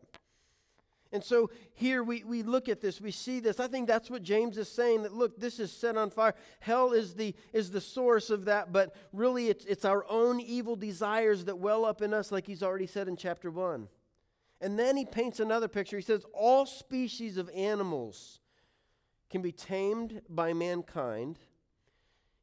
And 1.12 1.24
so 1.24 1.50
here 1.74 2.02
we, 2.02 2.22
we 2.24 2.42
look 2.42 2.68
at 2.68 2.80
this, 2.80 3.00
we 3.00 3.10
see 3.10 3.40
this. 3.40 3.60
I 3.60 3.66
think 3.66 3.86
that's 3.86 4.10
what 4.10 4.22
James 4.22 4.58
is 4.58 4.68
saying 4.68 5.04
that 5.04 5.14
look, 5.14 5.38
this 5.38 5.58
is 5.58 5.72
set 5.72 5.96
on 5.96 6.10
fire. 6.10 6.34
Hell 6.60 6.92
is 6.92 7.14
the, 7.14 7.34
is 7.52 7.70
the 7.70 7.80
source 7.80 8.28
of 8.28 8.44
that, 8.46 8.72
but 8.72 8.94
really 9.12 9.48
it's, 9.48 9.64
it's 9.64 9.84
our 9.84 10.04
own 10.08 10.40
evil 10.40 10.76
desires 10.76 11.46
that 11.46 11.58
well 11.58 11.84
up 11.84 12.02
in 12.02 12.12
us, 12.12 12.30
like 12.30 12.46
he's 12.46 12.62
already 12.62 12.86
said 12.86 13.08
in 13.08 13.16
chapter 13.16 13.50
1. 13.50 13.88
And 14.60 14.78
then 14.78 14.96
he 14.96 15.04
paints 15.04 15.40
another 15.40 15.68
picture. 15.68 15.96
He 15.96 16.02
says, 16.02 16.24
All 16.34 16.66
species 16.66 17.36
of 17.36 17.48
animals 17.54 18.40
can 19.30 19.42
be 19.42 19.52
tamed 19.52 20.22
by 20.28 20.52
mankind, 20.52 21.38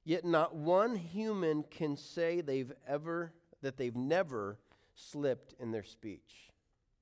yet 0.04 0.24
not 0.24 0.56
one 0.56 0.96
human 0.96 1.64
can 1.64 1.98
say 1.98 2.42
they've 2.42 2.72
ever, 2.88 3.34
that 3.62 3.78
they've 3.78 3.96
never 3.96 4.60
slipped 4.96 5.54
in 5.60 5.72
their 5.72 5.84
speech. 5.84 6.52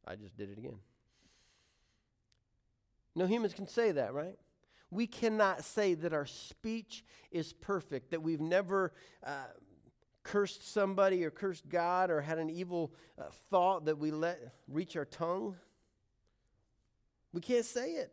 I 0.05 0.15
just 0.15 0.37
did 0.37 0.49
it 0.49 0.57
again. 0.57 0.79
No 3.15 3.25
humans 3.25 3.53
can 3.53 3.67
say 3.67 3.91
that, 3.91 4.13
right? 4.13 4.37
We 4.89 5.07
cannot 5.07 5.63
say 5.63 5.93
that 5.95 6.13
our 6.13 6.25
speech 6.25 7.03
is 7.31 7.53
perfect, 7.53 8.11
that 8.11 8.21
we've 8.21 8.41
never 8.41 8.93
uh, 9.25 9.45
cursed 10.23 10.71
somebody 10.71 11.23
or 11.23 11.31
cursed 11.31 11.67
God 11.67 12.09
or 12.09 12.21
had 12.21 12.37
an 12.37 12.49
evil 12.49 12.93
uh, 13.19 13.23
thought 13.49 13.85
that 13.85 13.97
we 13.97 14.11
let 14.11 14.39
reach 14.67 14.95
our 14.95 15.05
tongue. 15.05 15.55
We 17.33 17.41
can't 17.41 17.65
say 17.65 17.91
it. 17.91 18.11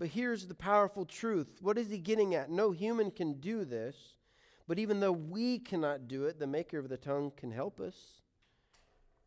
But 0.00 0.08
here's 0.08 0.46
the 0.46 0.54
powerful 0.54 1.04
truth. 1.04 1.58
What 1.60 1.78
is 1.78 1.90
he 1.90 1.98
getting 1.98 2.34
at? 2.34 2.50
No 2.50 2.72
human 2.72 3.12
can 3.12 3.34
do 3.34 3.64
this, 3.64 3.94
but 4.66 4.80
even 4.80 4.98
though 4.98 5.12
we 5.12 5.60
cannot 5.60 6.08
do 6.08 6.24
it, 6.24 6.40
the 6.40 6.46
maker 6.48 6.80
of 6.80 6.88
the 6.88 6.96
tongue 6.96 7.30
can 7.36 7.52
help 7.52 7.78
us. 7.78 7.94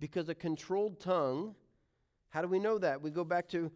Because 0.02 0.28
a 0.28 0.36
controlled 0.36 1.00
tongue 1.00 1.56
how 2.34 2.42
do 2.42 2.48
we 2.48 2.58
know 2.58 2.80
that? 2.80 3.00
We 3.00 3.12
go 3.12 3.24
back 3.24 3.48
to 3.50 3.72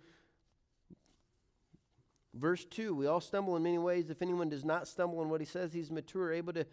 verse 2.33 2.65
2. 2.65 2.95
We 2.95 3.05
all 3.05 3.21
stumble 3.21 3.55
in 3.55 3.61
many 3.61 3.77
ways. 3.77 4.09
If 4.09 4.23
anyone 4.23 4.49
does 4.49 4.65
not 4.65 4.87
stumble 4.87 5.21
in 5.21 5.29
what 5.29 5.41
he 5.41 5.45
says, 5.45 5.73
he's 5.73 5.91
mature, 5.91 6.33
able 6.33 6.53
to 6.53 6.65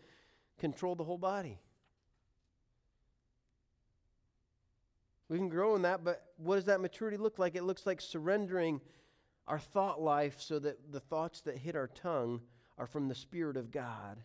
control 0.58 0.94
the 0.94 1.04
whole 1.04 1.18
body. 1.18 1.60
We 5.28 5.36
can 5.36 5.50
grow 5.50 5.76
in 5.76 5.82
that, 5.82 6.02
but 6.02 6.24
what 6.38 6.56
does 6.56 6.64
that 6.64 6.80
maturity 6.80 7.18
look 7.18 7.38
like? 7.38 7.54
It 7.54 7.64
looks 7.64 7.84
like 7.84 8.00
surrendering 8.00 8.80
our 9.46 9.58
thought 9.58 10.00
life 10.00 10.40
so 10.40 10.58
that 10.58 10.92
the 10.92 11.00
thoughts 11.00 11.40
that 11.42 11.58
hit 11.58 11.76
our 11.76 11.88
tongue 11.88 12.40
are 12.78 12.86
from 12.86 13.08
the 13.08 13.14
Spirit 13.14 13.56
of 13.56 13.70
God 13.70 14.22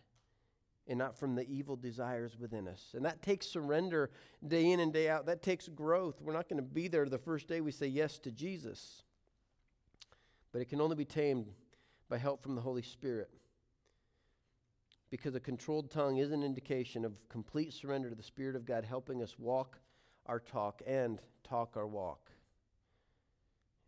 and 0.86 0.98
not 0.98 1.16
from 1.16 1.34
the 1.34 1.48
evil 1.48 1.76
desires 1.76 2.36
within 2.38 2.66
us. 2.66 2.94
And 2.94 3.04
that 3.04 3.22
takes 3.22 3.46
surrender 3.46 4.10
day 4.46 4.72
in 4.72 4.80
and 4.80 4.92
day 4.92 5.08
out. 5.08 5.26
That 5.26 5.42
takes 5.42 5.68
growth. 5.68 6.20
We're 6.20 6.32
not 6.32 6.48
going 6.48 6.56
to 6.56 6.68
be 6.68 6.88
there 6.88 7.06
the 7.06 7.18
first 7.18 7.46
day 7.46 7.60
we 7.60 7.70
say 7.70 7.86
yes 7.86 8.18
to 8.20 8.32
Jesus. 8.32 9.02
But 10.52 10.62
it 10.62 10.68
can 10.68 10.80
only 10.80 10.96
be 10.96 11.04
tamed 11.04 11.46
by 12.08 12.18
help 12.18 12.42
from 12.42 12.56
the 12.56 12.60
Holy 12.60 12.82
Spirit. 12.82 13.30
Because 15.10 15.34
a 15.34 15.40
controlled 15.40 15.90
tongue 15.90 16.16
is 16.16 16.32
an 16.32 16.42
indication 16.42 17.04
of 17.04 17.28
complete 17.28 17.72
surrender 17.72 18.08
to 18.08 18.16
the 18.16 18.22
Spirit 18.22 18.56
of 18.56 18.64
God, 18.64 18.84
helping 18.84 19.22
us 19.22 19.38
walk 19.38 19.78
our 20.26 20.40
talk 20.40 20.82
and 20.86 21.20
talk 21.44 21.76
our 21.76 21.86
walk. 21.86 22.30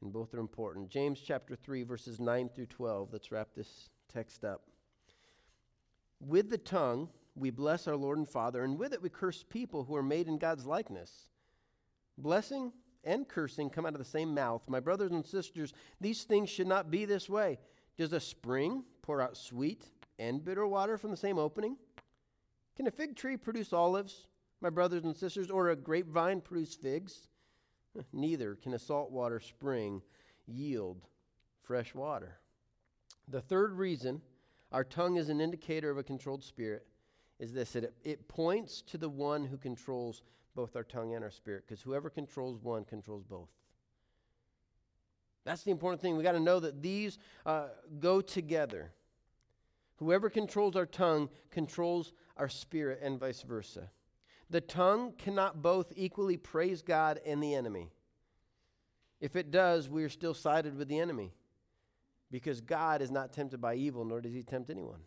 And 0.03 0.12
both 0.12 0.35
are 0.35 0.41
important. 0.41 0.88
James 0.88 1.21
chapter 1.25 1.55
3, 1.55 1.85
verses 1.85 2.19
9 2.19 2.51
through 2.55 2.67
12. 2.67 3.12
Let's 3.12 3.31
wrap 3.31 3.51
this 3.55 3.88
text 4.12 4.45
up. 4.45 4.62
With 6.21 6.51
the 6.51 6.59
tongue, 6.59 7.09
we 7.37 7.51
bless 7.51 7.87
our 7.87 7.97
Lord 7.97 8.19
and 8.19 8.29
Father, 8.29 8.65
and 8.65 8.79
with 8.79 8.93
it 8.93 9.01
we 9.01 9.09
curse 9.09 9.45
people 9.49 9.85
who 9.85 9.95
are 9.95 10.03
made 10.03 10.27
in 10.27 10.38
God's 10.38 10.67
likeness. 10.67 11.29
Blessing 12.19 12.73
and 13.05 13.29
cursing 13.29 13.71
come 13.71 13.87
out 13.87 13.95
of 13.95 13.99
the 13.99 14.05
same 14.05 14.35
mouth. 14.35 14.62
My 14.69 14.81
brothers 14.81 15.12
and 15.12 15.25
sisters, 15.25 15.73
these 16.01 16.25
things 16.25 16.51
should 16.51 16.67
not 16.67 16.91
be 16.91 17.05
this 17.05 17.29
way. 17.29 17.59
Does 17.97 18.12
a 18.12 18.21
spring 18.21 18.85
pour 19.03 19.21
out 19.21 19.37
sweet 19.37 19.85
and 20.19 20.45
bitter 20.45 20.67
water 20.67 20.99
from 20.99 21.11
the 21.11 21.17
same 21.17 21.38
opening? 21.38 21.77
Can 22.77 22.87
a 22.87 22.91
fig 22.91 23.17
tree 23.17 23.37
produce 23.37 23.73
olives, 23.73 24.27
my 24.61 24.71
brothers 24.71 25.05
and 25.05 25.17
sisters, 25.17 25.51
or 25.51 25.71
a 25.71 25.77
grapevine 25.77 26.41
produce 26.41 26.75
figs? 26.75 27.29
Neither 28.12 28.55
can 28.55 28.74
a 28.74 28.78
saltwater 28.78 29.40
spring 29.40 30.02
yield 30.46 31.02
fresh 31.62 31.94
water. 31.94 32.38
The 33.28 33.40
third 33.40 33.72
reason 33.72 34.22
our 34.72 34.85
tongue 34.85 35.16
is 35.16 35.28
an 35.28 35.40
indicator 35.40 35.90
of 35.90 35.98
a 35.98 36.02
controlled 36.02 36.42
spirit, 36.42 36.87
is 37.38 37.52
this 37.52 37.76
it, 37.76 37.92
it 38.02 38.28
points 38.28 38.83
to 38.83 38.98
the 38.98 39.09
one 39.09 39.44
who 39.44 39.57
controls 39.57 40.22
both 40.55 40.76
our 40.76 40.85
tongue 40.85 41.14
and 41.14 41.22
our 41.24 41.31
spirit, 41.31 41.64
because 41.66 41.83
whoever 41.83 42.11
controls 42.11 42.59
one 42.62 42.85
controls 42.85 43.24
both. 43.24 43.48
That's 45.44 45.62
the 45.62 45.70
important 45.70 46.00
thing. 46.00 46.16
We 46.16 46.22
got 46.22 46.33
to 46.33 46.40
know 46.40 46.61
that 46.61 46.83
these 46.83 47.18
uh, 47.44 47.68
go 47.98 48.20
together. 48.20 48.92
Whoever 49.96 50.31
controls 50.31 50.76
our 50.76 50.87
tongue 50.87 51.28
controls 51.50 52.12
our 52.37 52.48
spirit, 52.48 53.00
and 53.02 53.20
vice 53.20 53.42
versa. 53.42 53.90
The 54.53 54.61
tongue 54.61 55.15
cannot 55.17 55.62
both 55.62 55.95
equally 55.97 56.37
praise 56.37 56.83
God 56.83 57.19
and 57.25 57.43
the 57.43 57.55
enemy. 57.55 57.91
If 59.19 59.35
it 59.35 59.51
does, 59.51 59.88
we 59.88 60.05
are 60.05 60.11
still 60.11 60.35
sided 60.35 60.77
with 60.77 60.88
the 60.88 60.99
enemy 60.99 61.33
because 62.31 62.61
God 62.61 63.01
is 63.01 63.11
not 63.11 63.33
tempted 63.33 63.62
by 63.62 63.77
evil, 63.77 64.05
nor 64.05 64.21
does 64.21 64.35
he 64.35 64.43
tempt 64.43 64.69
anyone. 64.69 65.01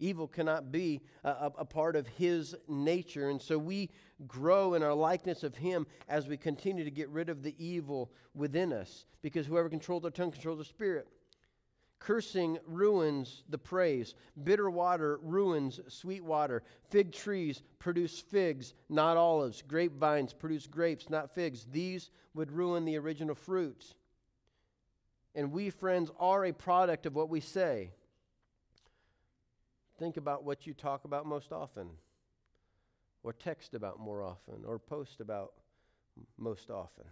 Evil 0.00 0.28
cannot 0.28 0.70
be 0.70 1.00
a, 1.24 1.30
a, 1.30 1.52
a, 1.60 1.64
part 1.64 1.96
of 1.96 2.06
his 2.06 2.54
nature. 2.68 3.30
And 3.30 3.40
so 3.40 3.56
we 3.56 3.88
grow 4.26 4.74
in 4.74 4.82
our 4.82 4.92
likeness 4.92 5.42
of 5.42 5.56
him 5.56 5.86
as 6.10 6.28
we 6.28 6.36
continue 6.36 6.84
to 6.84 6.90
get 6.90 7.08
rid 7.08 7.30
of 7.30 7.42
the 7.42 7.54
evil 7.58 8.12
within 8.34 8.70
us. 8.70 9.06
Because 9.22 9.46
whoever 9.46 9.70
controls 9.70 10.04
our 10.04 10.10
tongue 10.10 10.30
controls 10.30 10.58
our 10.58 10.64
spirit. 10.64 11.08
Cursing 12.00 12.58
ruins 12.66 13.42
the 13.48 13.58
praise. 13.58 14.14
Bitter 14.44 14.70
water 14.70 15.18
ruins 15.22 15.80
sweet 15.88 16.24
water. 16.24 16.62
Fig 16.90 17.12
trees 17.12 17.62
produce 17.78 18.20
figs, 18.20 18.74
not 18.88 19.16
olives. 19.16 19.62
Grapevines 19.66 20.32
produce 20.32 20.66
grapes, 20.66 21.10
not 21.10 21.34
figs. 21.34 21.66
These 21.70 22.10
would 22.34 22.52
ruin 22.52 22.84
the 22.84 22.96
original 22.96 23.34
fruit. 23.34 23.94
And 25.34 25.52
we, 25.52 25.70
friends, 25.70 26.10
are 26.18 26.44
a 26.46 26.52
product 26.52 27.04
of 27.06 27.14
what 27.14 27.28
we 27.28 27.40
say. 27.40 27.90
Think 29.98 30.16
about 30.16 30.44
what 30.44 30.66
you 30.66 30.74
talk 30.74 31.04
about 31.04 31.26
most 31.26 31.52
often, 31.52 31.88
or 33.24 33.32
text 33.32 33.74
about 33.74 33.98
more 33.98 34.22
often, 34.22 34.64
or 34.64 34.78
post 34.78 35.20
about 35.20 35.52
most 36.36 36.70
often. 36.70 37.04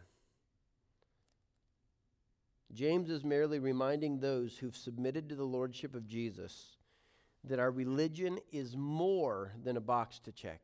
James 2.73 3.11
is 3.11 3.25
merely 3.25 3.59
reminding 3.59 4.19
those 4.19 4.59
who've 4.59 4.77
submitted 4.77 5.29
to 5.29 5.35
the 5.35 5.45
lordship 5.45 5.95
of 5.95 6.07
Jesus 6.07 6.77
that 7.45 7.59
our 7.59 7.71
religion 7.71 8.39
is 8.53 8.77
more 8.77 9.53
than 9.63 9.77
a 9.77 9.81
box 9.81 10.19
to 10.21 10.33
check. 10.33 10.61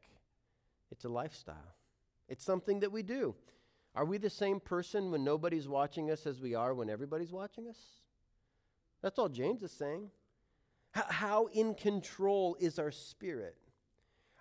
It's 0.91 1.05
a 1.05 1.09
lifestyle. 1.09 1.77
It's 2.29 2.45
something 2.45 2.81
that 2.81 2.93
we 2.93 3.03
do. 3.03 3.35
Are 3.95 4.05
we 4.05 4.19
the 4.19 4.31
same 4.31 4.59
person 4.59 5.11
when 5.11 5.23
nobody's 5.23 5.69
watching 5.69 6.11
us 6.11 6.27
as 6.27 6.41
we 6.41 6.55
are 6.55 6.75
when 6.75 6.91
everybody's 6.91 7.33
watching 7.33 7.69
us? 7.69 7.79
That's 9.03 9.19
all 9.19 9.29
James 9.29 9.63
is 9.63 9.73
saying. 9.73 10.11
How, 10.93 11.47
in 11.53 11.75
control 11.75 12.57
is 12.61 12.79
our 12.79 12.91
spirit? 12.91 13.57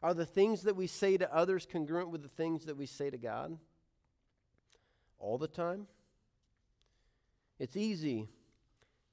Are 0.04 0.14
the 0.14 0.26
things 0.26 0.64
that 0.64 0.76
we 0.76 0.88
say 0.88 1.18
to 1.18 1.34
others 1.34 1.68
congruent 1.70 2.10
with 2.10 2.24
the 2.24 2.30
things 2.30 2.66
that 2.66 2.76
we 2.76 2.86
say 2.86 3.10
to 3.10 3.18
God? 3.18 3.58
All 5.20 5.38
the 5.38 5.48
time? 5.48 5.88
It's 7.62 7.78
easy 7.78 8.28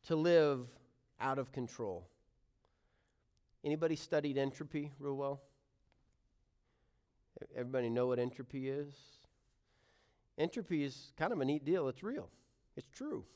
to 0.07 0.17
live 0.17 0.67
out 1.21 1.39
of 1.39 1.53
control. 1.53 2.09
Anybody 3.63 3.95
studied 3.95 4.39
entropy 4.39 4.91
real 4.99 5.19
well? 5.19 5.43
Everybody 7.55 7.91
know 7.91 8.07
what 8.07 8.19
entropy 8.19 8.71
is? 8.71 8.95
Entropy 10.39 10.83
is 10.83 11.13
kind 11.19 11.31
of 11.31 11.43
a 11.43 11.45
neat 11.45 11.67
deal. 11.67 11.89
It's 11.89 12.03
real, 12.03 12.31
it's 12.75 12.89
true. 12.89 13.27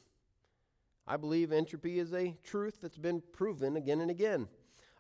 I 1.07 1.19
believe 1.19 1.53
entropy 1.53 1.99
is 1.99 2.15
a 2.15 2.35
truth 2.43 2.79
that's 2.81 2.97
been 2.97 3.23
proven 3.35 3.77
again 3.77 4.01
and 4.01 4.11
again. 4.11 4.49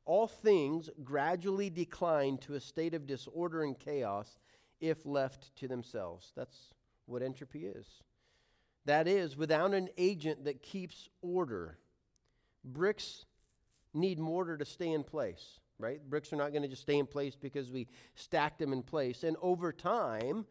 All 0.05 0.27
things 0.27 0.90
gradually 1.03 1.70
decline 1.70 2.37
to 2.42 2.57
a 2.57 2.61
state 2.61 2.92
of 2.92 3.07
disorder 3.07 3.62
and 3.62 3.79
chaos 3.79 4.37
if 4.79 5.07
left 5.07 5.57
to 5.57 5.68
themselves. 5.68 6.33
That's 6.37 6.75
what 7.07 7.22
entropy 7.22 7.64
is. 7.64 8.03
That 8.85 9.07
is, 9.07 9.37
without 9.37 9.75
an 9.75 9.88
agent 9.97 10.45
that 10.45 10.62
keeps 10.62 11.09
order, 11.21 11.79
bricks 12.64 13.25
need 13.95 14.18
mortar 14.18 14.57
to 14.57 14.64
stay 14.64 14.92
in 14.92 15.05
place, 15.05 15.61
right? 15.79 16.01
Bricks 16.09 16.33
are 16.33 16.37
not 16.37 16.51
going 16.51 16.62
to 16.62 16.68
just 16.68 16.83
stay 16.83 16.99
in 16.99 17.07
place 17.07 17.37
because 17.37 17.71
we 17.71 17.87
stacked 18.14 18.59
them 18.59 18.73
in 18.73 18.83
place. 18.83 19.23
And 19.23 19.37
over 19.40 19.73
time, 19.73 20.47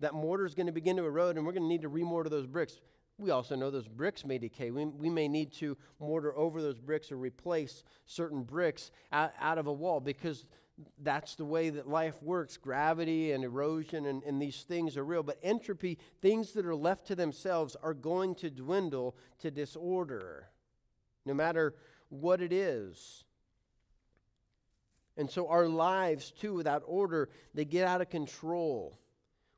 that 0.00 0.14
mortar 0.14 0.46
is 0.46 0.54
going 0.54 0.66
to 0.66 0.72
begin 0.72 0.96
to 0.96 1.04
erode 1.04 1.36
and 1.36 1.44
we're 1.44 1.52
going 1.52 1.64
to 1.64 1.68
need 1.68 1.82
to 1.82 1.90
remortar 1.90 2.30
those 2.30 2.46
bricks. 2.46 2.80
We 3.18 3.30
also 3.30 3.56
know 3.56 3.70
those 3.70 3.88
bricks 3.88 4.24
may 4.24 4.38
decay. 4.38 4.70
We, 4.70 4.84
we 4.84 5.10
may 5.10 5.26
need 5.26 5.52
to 5.54 5.76
mortar 5.98 6.36
over 6.36 6.62
those 6.62 6.78
bricks 6.78 7.10
or 7.10 7.16
replace 7.16 7.82
certain 8.06 8.44
bricks 8.44 8.92
out, 9.10 9.32
out 9.40 9.58
of 9.58 9.66
a 9.66 9.72
wall 9.72 9.98
because 9.98 10.46
that's 11.02 11.34
the 11.34 11.44
way 11.44 11.70
that 11.70 11.88
life 11.88 12.22
works. 12.22 12.56
Gravity 12.56 13.32
and 13.32 13.44
erosion 13.44 14.06
and, 14.06 14.22
and 14.22 14.40
these 14.40 14.62
things 14.62 14.96
are 14.96 15.04
real. 15.04 15.22
But 15.22 15.38
entropy, 15.42 15.98
things 16.20 16.52
that 16.52 16.66
are 16.66 16.74
left 16.74 17.06
to 17.08 17.16
themselves, 17.16 17.76
are 17.82 17.94
going 17.94 18.34
to 18.36 18.50
dwindle 18.50 19.16
to 19.40 19.50
disorder, 19.50 20.48
no 21.24 21.34
matter 21.34 21.74
what 22.08 22.40
it 22.40 22.52
is. 22.52 23.24
And 25.16 25.28
so 25.28 25.48
our 25.48 25.66
lives, 25.66 26.30
too, 26.30 26.54
without 26.54 26.84
order, 26.86 27.28
they 27.52 27.64
get 27.64 27.86
out 27.86 28.00
of 28.00 28.08
control. 28.08 28.98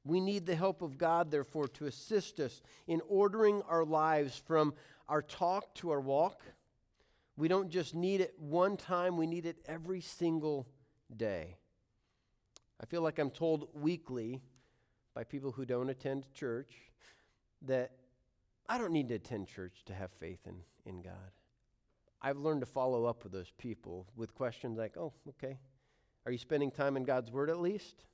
We 0.04 0.20
need 0.20 0.46
the 0.46 0.56
help 0.56 0.80
of 0.80 0.96
God, 0.96 1.30
therefore, 1.30 1.68
to 1.68 1.84
assist 1.84 2.40
us 2.40 2.62
in 2.86 3.02
ordering 3.06 3.60
our 3.68 3.84
lives 3.84 4.40
from 4.46 4.72
our 5.06 5.20
talk 5.20 5.74
to 5.76 5.90
our 5.90 6.00
walk. 6.00 6.40
We 7.36 7.48
don't 7.48 7.68
just 7.68 7.94
need 7.94 8.22
it 8.22 8.34
one 8.38 8.78
time, 8.78 9.18
we 9.18 9.26
need 9.26 9.44
it 9.44 9.58
every 9.66 10.00
single 10.00 10.66
day. 11.16 11.56
I 12.80 12.86
feel 12.86 13.02
like 13.02 13.18
I'm 13.18 13.30
told 13.30 13.68
weekly 13.74 14.40
by 15.14 15.24
people 15.24 15.52
who 15.52 15.64
don't 15.64 15.90
attend 15.90 16.32
church 16.32 16.74
that 17.62 17.92
I 18.68 18.78
don't 18.78 18.92
need 18.92 19.08
to 19.08 19.16
attend 19.16 19.48
church 19.48 19.82
to 19.86 19.94
have 19.94 20.10
faith 20.12 20.40
in, 20.46 20.56
in 20.86 21.02
God. 21.02 21.32
I've 22.22 22.38
learned 22.38 22.60
to 22.60 22.66
follow 22.66 23.04
up 23.04 23.22
with 23.24 23.32
those 23.32 23.50
people 23.58 24.06
with 24.16 24.34
questions 24.34 24.78
like, 24.78 24.96
oh, 24.96 25.12
okay, 25.30 25.58
are 26.26 26.32
you 26.32 26.38
spending 26.38 26.70
time 26.70 26.96
in 26.96 27.04
God's 27.04 27.30
Word 27.30 27.50
at 27.50 27.60
least? 27.60 28.04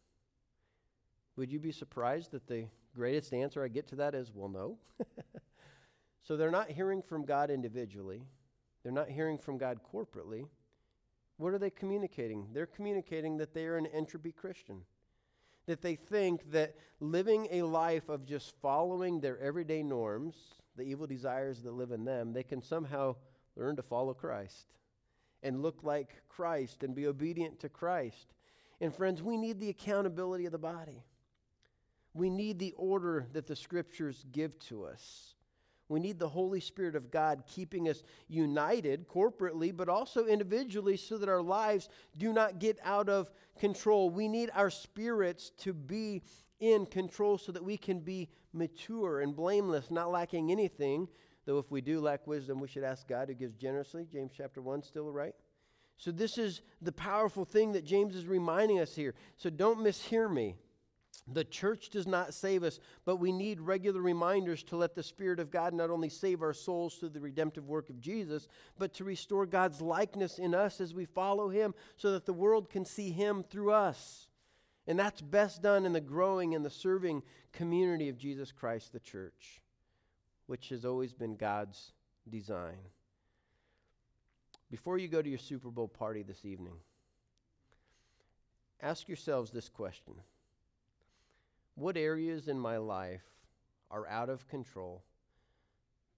Would 1.36 1.52
you 1.52 1.58
be 1.58 1.72
surprised 1.72 2.30
that 2.30 2.46
the 2.46 2.66
greatest 2.94 3.34
answer 3.34 3.62
I 3.62 3.68
get 3.68 3.88
to 3.88 3.96
that 3.96 4.14
is, 4.14 4.32
well, 4.34 4.48
no? 4.48 4.78
so 6.22 6.36
they're 6.36 6.50
not 6.50 6.70
hearing 6.70 7.02
from 7.02 7.24
God 7.24 7.50
individually, 7.50 8.22
they're 8.82 8.92
not 8.92 9.10
hearing 9.10 9.38
from 9.38 9.58
God 9.58 9.80
corporately. 9.92 10.46
What 11.38 11.52
are 11.52 11.58
they 11.58 11.70
communicating? 11.70 12.48
They're 12.52 12.66
communicating 12.66 13.36
that 13.38 13.52
they 13.52 13.66
are 13.66 13.76
an 13.76 13.86
entropy 13.86 14.32
Christian. 14.32 14.82
That 15.66 15.82
they 15.82 15.96
think 15.96 16.50
that 16.52 16.76
living 17.00 17.48
a 17.50 17.62
life 17.62 18.08
of 18.08 18.24
just 18.24 18.54
following 18.62 19.20
their 19.20 19.38
everyday 19.38 19.82
norms, 19.82 20.36
the 20.76 20.84
evil 20.84 21.06
desires 21.06 21.62
that 21.62 21.72
live 21.72 21.90
in 21.90 22.04
them, 22.04 22.32
they 22.32 22.42
can 22.42 22.62
somehow 22.62 23.16
learn 23.56 23.76
to 23.76 23.82
follow 23.82 24.14
Christ 24.14 24.66
and 25.42 25.62
look 25.62 25.82
like 25.82 26.22
Christ 26.28 26.82
and 26.82 26.94
be 26.94 27.06
obedient 27.06 27.60
to 27.60 27.68
Christ. 27.68 28.34
And 28.80 28.94
friends, 28.94 29.22
we 29.22 29.36
need 29.36 29.60
the 29.60 29.70
accountability 29.70 30.46
of 30.46 30.52
the 30.52 30.58
body. 30.58 31.04
We 32.14 32.30
need 32.30 32.58
the 32.58 32.74
order 32.76 33.26
that 33.32 33.46
the 33.46 33.56
scriptures 33.56 34.24
give 34.32 34.58
to 34.60 34.84
us. 34.84 35.35
We 35.88 36.00
need 36.00 36.18
the 36.18 36.28
Holy 36.28 36.60
Spirit 36.60 36.96
of 36.96 37.10
God 37.10 37.44
keeping 37.46 37.88
us 37.88 38.02
united 38.28 39.08
corporately, 39.08 39.74
but 39.74 39.88
also 39.88 40.26
individually, 40.26 40.96
so 40.96 41.16
that 41.18 41.28
our 41.28 41.42
lives 41.42 41.88
do 42.18 42.32
not 42.32 42.58
get 42.58 42.78
out 42.82 43.08
of 43.08 43.30
control. 43.58 44.10
We 44.10 44.26
need 44.26 44.50
our 44.54 44.70
spirits 44.70 45.50
to 45.58 45.72
be 45.72 46.22
in 46.58 46.86
control 46.86 47.38
so 47.38 47.52
that 47.52 47.64
we 47.64 47.76
can 47.76 48.00
be 48.00 48.28
mature 48.52 49.20
and 49.20 49.36
blameless, 49.36 49.90
not 49.90 50.10
lacking 50.10 50.50
anything. 50.50 51.08
Though 51.44 51.58
if 51.58 51.70
we 51.70 51.80
do 51.80 52.00
lack 52.00 52.26
wisdom, 52.26 52.60
we 52.60 52.66
should 52.66 52.82
ask 52.82 53.06
God 53.06 53.28
who 53.28 53.34
gives 53.34 53.54
generously. 53.54 54.06
James 54.10 54.32
chapter 54.36 54.60
1, 54.60 54.82
still 54.82 55.12
right? 55.12 55.34
So, 55.98 56.10
this 56.10 56.36
is 56.36 56.60
the 56.82 56.92
powerful 56.92 57.44
thing 57.44 57.72
that 57.72 57.84
James 57.84 58.14
is 58.14 58.26
reminding 58.26 58.80
us 58.80 58.94
here. 58.94 59.14
So, 59.36 59.48
don't 59.48 59.78
mishear 59.78 60.30
me. 60.30 60.56
The 61.32 61.44
church 61.44 61.90
does 61.90 62.06
not 62.06 62.34
save 62.34 62.62
us, 62.62 62.78
but 63.04 63.16
we 63.16 63.32
need 63.32 63.60
regular 63.60 64.00
reminders 64.00 64.62
to 64.64 64.76
let 64.76 64.94
the 64.94 65.02
Spirit 65.02 65.40
of 65.40 65.50
God 65.50 65.74
not 65.74 65.90
only 65.90 66.08
save 66.08 66.40
our 66.40 66.52
souls 66.52 66.94
through 66.94 67.08
the 67.08 67.20
redemptive 67.20 67.66
work 67.66 67.90
of 67.90 68.00
Jesus, 68.00 68.46
but 68.78 68.94
to 68.94 69.04
restore 69.04 69.44
God's 69.44 69.80
likeness 69.80 70.38
in 70.38 70.54
us 70.54 70.80
as 70.80 70.94
we 70.94 71.04
follow 71.04 71.48
Him 71.48 71.74
so 71.96 72.12
that 72.12 72.26
the 72.26 72.32
world 72.32 72.70
can 72.70 72.84
see 72.84 73.10
Him 73.10 73.42
through 73.42 73.72
us. 73.72 74.28
And 74.86 74.96
that's 74.98 75.20
best 75.20 75.62
done 75.62 75.84
in 75.84 75.92
the 75.92 76.00
growing 76.00 76.54
and 76.54 76.64
the 76.64 76.70
serving 76.70 77.22
community 77.52 78.08
of 78.08 78.18
Jesus 78.18 78.52
Christ, 78.52 78.92
the 78.92 79.00
church, 79.00 79.60
which 80.46 80.68
has 80.68 80.84
always 80.84 81.12
been 81.12 81.34
God's 81.34 81.92
design. 82.28 82.78
Before 84.70 84.96
you 84.96 85.08
go 85.08 85.22
to 85.22 85.28
your 85.28 85.38
Super 85.38 85.70
Bowl 85.70 85.88
party 85.88 86.22
this 86.22 86.44
evening, 86.44 86.74
ask 88.80 89.08
yourselves 89.08 89.50
this 89.50 89.68
question. 89.68 90.14
What 91.76 91.98
areas 91.98 92.48
in 92.48 92.58
my 92.58 92.78
life 92.78 93.22
are 93.90 94.08
out 94.08 94.30
of 94.30 94.48
control 94.48 95.04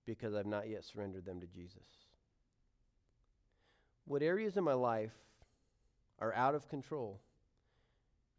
because 0.07 0.33
I've 0.33 0.47
not 0.47 0.69
yet 0.69 0.85
surrendered 0.85 1.25
them 1.27 1.41
to 1.41 1.47
Jesus? 1.47 2.07
What 4.07 4.23
areas 4.23 4.57
in 4.57 4.63
my 4.63 4.73
life 4.73 5.13
are 6.21 6.33
out 6.33 6.55
of 6.55 6.69
control 6.69 7.21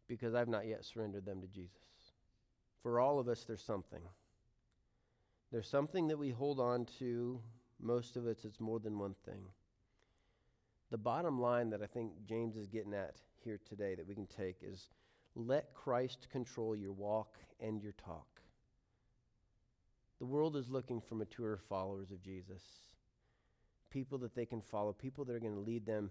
because 0.08 0.34
I've 0.34 0.48
not 0.48 0.66
yet 0.66 0.84
surrendered 0.84 1.26
them 1.26 1.42
to 1.42 1.46
Jesus? 1.46 1.76
For 2.82 2.98
all 2.98 3.18
of 3.18 3.28
us, 3.28 3.44
there's 3.44 3.62
something. 3.62 4.02
There's 5.52 5.68
something 5.68 6.08
that 6.08 6.18
we 6.18 6.30
hold 6.30 6.58
on 6.58 6.86
to. 6.98 7.38
Most 7.78 8.16
of 8.16 8.26
us, 8.26 8.44
it's 8.44 8.60
more 8.60 8.80
than 8.80 8.98
one 8.98 9.14
thing. 9.26 9.42
The 10.90 10.98
bottom 10.98 11.38
line 11.38 11.68
that 11.70 11.82
I 11.82 11.86
think 11.86 12.12
James 12.26 12.56
is 12.56 12.66
getting 12.66 12.94
at 12.94 13.16
here 13.44 13.60
today 13.68 13.94
that 13.94 14.08
we 14.08 14.14
can 14.14 14.26
take 14.26 14.56
is 14.62 14.88
let 15.34 15.74
Christ 15.74 16.28
control 16.30 16.74
your 16.74 16.92
walk 16.92 17.38
and 17.60 17.82
your 17.82 17.92
talk. 17.92 18.26
The 20.18 20.26
world 20.26 20.56
is 20.56 20.68
looking 20.68 21.00
for 21.00 21.14
mature 21.14 21.58
followers 21.68 22.10
of 22.10 22.22
Jesus, 22.22 22.62
people 23.90 24.18
that 24.18 24.34
they 24.34 24.44
can 24.44 24.60
follow, 24.60 24.92
people 24.92 25.24
that 25.24 25.34
are 25.34 25.40
going 25.40 25.54
to 25.54 25.60
lead 25.60 25.86
them 25.86 26.10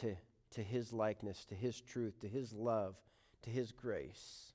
to, 0.00 0.16
to 0.52 0.62
His 0.62 0.92
likeness, 0.92 1.44
to 1.46 1.54
His 1.54 1.80
truth, 1.80 2.18
to 2.20 2.28
His 2.28 2.52
love, 2.54 2.96
to 3.42 3.50
His 3.50 3.72
grace. 3.72 4.54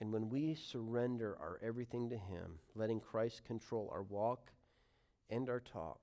And 0.00 0.12
when 0.12 0.30
we 0.30 0.54
surrender 0.54 1.36
our 1.40 1.58
everything 1.62 2.08
to 2.10 2.16
Him, 2.16 2.58
letting 2.74 3.00
Christ 3.00 3.44
control 3.44 3.90
our 3.92 4.02
walk 4.02 4.50
and 5.28 5.48
our 5.48 5.60
talk, 5.60 6.00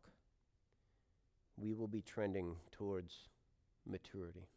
we 1.58 1.74
will 1.74 1.88
be 1.88 2.02
trending 2.02 2.58
towards 2.72 3.30
maturity. 3.88 4.48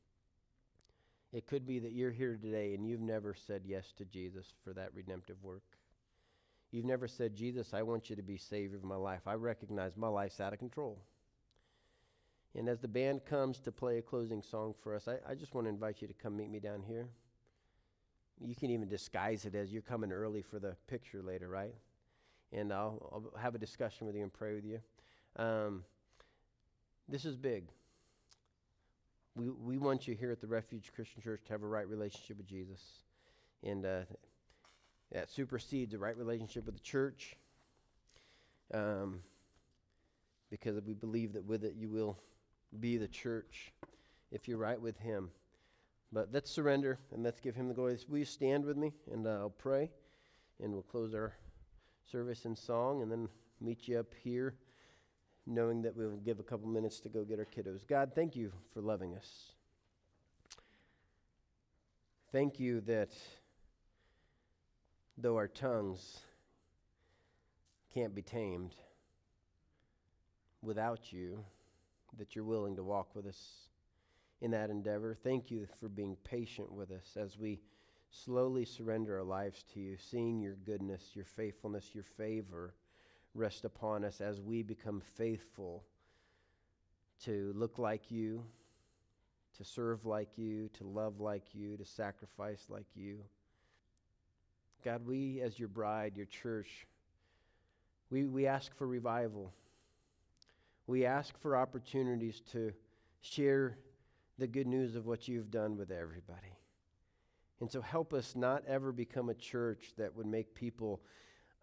It 1.33 1.47
could 1.47 1.67
be 1.67 1.79
that 1.81 1.93
you're 1.93 2.11
here 2.11 2.39
today 2.41 2.75
and 2.75 2.87
you've 2.87 3.01
never 3.01 3.35
said 3.35 3.63
yes 3.67 3.93
to 3.99 4.05
Jesus 4.05 4.47
for 4.65 4.73
that 4.73 4.95
redemptive 4.95 5.43
work. 5.43 5.63
You've 6.71 6.87
never 6.87 7.09
said, 7.09 7.35
Jesus, 7.35 7.73
I 7.73 7.83
want 7.83 8.11
you 8.11 8.17
to 8.17 8.23
be 8.23 8.37
Savior 8.37 8.77
of 8.77 8.85
my 8.85 8.97
life. 8.97 9.23
I 9.27 9.35
recognize 9.35 9.97
my 9.97 10.09
life's 10.09 10.41
out 10.41 10.53
of 10.53 10.59
control. 10.59 10.99
And 12.55 12.69
as 12.69 12.81
the 12.81 12.89
band 12.89 13.25
comes 13.25 13.59
to 13.61 13.73
play 13.73 13.99
a 13.99 14.03
closing 14.03 14.43
song 14.43 14.75
for 14.83 14.95
us, 14.95 15.07
I, 15.09 15.17
I 15.31 15.35
just 15.35 15.55
want 15.55 15.67
to 15.67 15.71
invite 15.71 16.03
you 16.03 16.09
to 16.09 16.15
come 16.15 16.37
meet 16.37 16.51
me 16.51 16.61
down 16.61 16.83
here. 16.83 17.09
You 18.41 18.55
can 18.55 18.71
even 18.71 18.89
disguise 18.89 19.45
it 19.45 19.55
as 19.55 19.73
you're 19.73 19.83
coming 19.83 20.13
early 20.13 20.43
for 20.43 20.59
the 20.59 20.77
picture 20.87 21.23
later, 21.23 21.49
right? 21.49 21.75
And 22.53 22.73
I'll, 22.73 23.31
I'll 23.35 23.41
have 23.41 23.55
a 23.55 23.59
discussion 23.59 24.07
with 24.07 24.17
you 24.17 24.23
and 24.23 24.33
pray 24.33 24.55
with 24.55 24.65
you. 24.65 24.81
Um, 25.37 25.85
this 27.09 27.25
is 27.25 27.37
big. 27.37 27.69
We, 29.39 29.51
we 29.51 29.79
want 29.79 30.09
you 30.09 30.17
here 30.17 30.33
at 30.33 30.41
the 30.41 30.49
Refuge 30.49 30.91
Christian 30.97 31.23
Church 31.23 31.45
to 31.45 31.53
have 31.53 31.63
a 31.63 31.67
right 31.67 31.89
relationship 31.89 32.39
with 32.39 32.49
Jesus. 32.49 32.81
And 33.63 33.87
uh, 33.87 34.01
that 35.13 35.31
supersedes 35.31 35.95
a 35.95 35.99
right 35.99 36.17
relationship 36.17 36.67
with 36.67 36.75
the 36.75 36.83
church. 36.83 37.37
Um, 38.75 39.21
because 40.51 40.81
we 40.85 40.93
believe 40.93 41.35
that 41.35 41.45
with 41.45 41.63
it 41.63 41.75
you 41.79 41.89
will 41.89 42.19
be 42.81 42.97
the 42.97 43.07
church 43.07 43.73
if 44.33 44.49
you're 44.49 44.59
right 44.59 44.81
with 44.81 44.99
Him. 44.99 45.31
But 46.11 46.31
let's 46.33 46.51
surrender 46.51 46.99
and 47.13 47.23
let's 47.23 47.39
give 47.39 47.55
Him 47.55 47.69
the 47.69 47.75
glory. 47.75 47.97
Will 48.09 48.19
you 48.19 48.25
stand 48.25 48.65
with 48.65 48.77
me 48.77 48.93
and 49.13 49.25
uh, 49.25 49.39
I'll 49.39 49.51
pray 49.51 49.93
and 50.61 50.73
we'll 50.73 50.83
close 50.83 51.15
our 51.15 51.33
service 52.11 52.45
in 52.45 52.57
song 52.57 53.03
and 53.03 53.13
then 53.13 53.29
meet 53.61 53.87
you 53.87 54.01
up 54.01 54.13
here 54.25 54.55
knowing 55.49 55.83
that 55.83 55.97
we'll 55.97 56.17
give 56.19 56.39
a 56.39 56.43
couple 56.43 56.69
minutes 56.69 57.01
to 57.01 57.09
go 57.09 57.25
get 57.25 57.39
our 57.39 57.47
kiddos. 57.47 57.87
God, 57.87 58.13
thank 58.15 58.37
you 58.37 58.53
for 58.75 58.83
loving 58.83 59.15
us. 59.17 59.53
Thank 62.31 62.61
you 62.61 62.83
that 62.83 63.11
though 65.17 65.37
our 65.37 65.49
tongues 65.49 66.19
can't 67.95 68.15
be 68.15 68.21
tamed 68.21 68.75
without 70.61 71.13
you, 71.13 71.43
that 72.19 72.37
you're 72.37 72.45
willing 72.45 72.77
to 72.77 72.83
walk 72.83 73.17
with 73.17 73.27
us 73.27 73.69
in 74.43 74.51
that 74.51 74.69
endeavor. 74.69 75.15
Thank 75.15 75.51
you 75.51 75.67
for 75.81 75.89
being 75.89 76.17
patient 76.25 76.71
with 76.71 76.91
us 76.91 77.17
as 77.17 77.39
we 77.39 77.61
slowly 78.11 78.67
surrender 78.67 79.19
our 79.19 79.25
lives 79.25 79.65
to 79.73 79.81
you, 79.81 79.97
seeing 79.97 80.41
your 80.41 80.57
goodness, 80.67 81.13
your 81.15 81.25
faithfulness, 81.25 81.95
your 81.95 82.05
favor 82.05 82.75
rest 83.39 83.65
upon 83.65 84.05
us 84.05 84.21
as 84.21 84.41
we 84.41 84.63
become 84.63 85.01
faithful 85.01 85.85
to 87.25 87.53
look 87.57 87.79
like 87.79 88.11
you, 88.11 88.45
to 89.57 89.65
serve 89.65 90.05
like 90.05 90.37
you, 90.37 90.69
to 90.75 90.85
love 90.85 91.21
like 91.21 91.55
you, 91.55 91.77
to 91.77 91.85
sacrifice 91.85 92.67
like 92.69 92.87
you. 92.95 93.19
God, 94.85 95.07
we, 95.07 95.41
as 95.41 95.59
your 95.59 95.69
bride, 95.69 96.17
your 96.17 96.27
church, 96.27 96.87
We, 98.11 98.25
we 98.25 98.47
ask 98.47 98.75
for 98.77 98.87
revival. 98.87 99.53
We 100.87 101.05
ask 101.05 101.39
for 101.41 101.57
opportunities 101.57 102.41
to 102.53 102.73
share 103.21 103.77
the 104.39 104.47
good 104.47 104.67
news 104.67 104.97
of 104.97 105.07
what 105.07 105.29
you've 105.29 105.51
done 105.51 105.77
with 105.77 105.91
everybody. 105.91 106.57
And 107.61 107.71
so 107.71 107.81
help 107.83 108.15
us 108.15 108.35
not 108.37 108.63
ever 108.67 108.93
become 108.93 109.29
a 109.29 109.35
church 109.35 109.93
that 109.99 110.17
would 110.17 110.27
make 110.27 110.55
people 110.55 111.03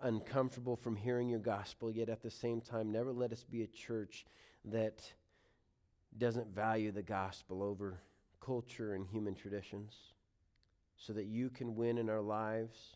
uncomfortable 0.01 0.75
from 0.75 0.95
hearing 0.95 1.29
your 1.29 1.39
gospel, 1.39 1.91
yet 1.91 2.09
at 2.09 2.21
the 2.21 2.31
same 2.31 2.61
time, 2.61 2.91
never 2.91 3.11
let 3.11 3.31
us 3.31 3.43
be 3.43 3.63
a 3.63 3.67
church 3.67 4.25
that 4.65 5.01
doesn't 6.17 6.47
value 6.47 6.91
the 6.91 7.01
gospel 7.01 7.61
over 7.61 7.99
culture 8.39 8.93
and 8.93 9.07
human 9.07 9.35
traditions 9.35 9.95
so 10.97 11.13
that 11.13 11.25
you 11.25 11.49
can 11.49 11.75
win 11.75 11.97
in 11.97 12.09
our 12.09 12.21
lives. 12.21 12.95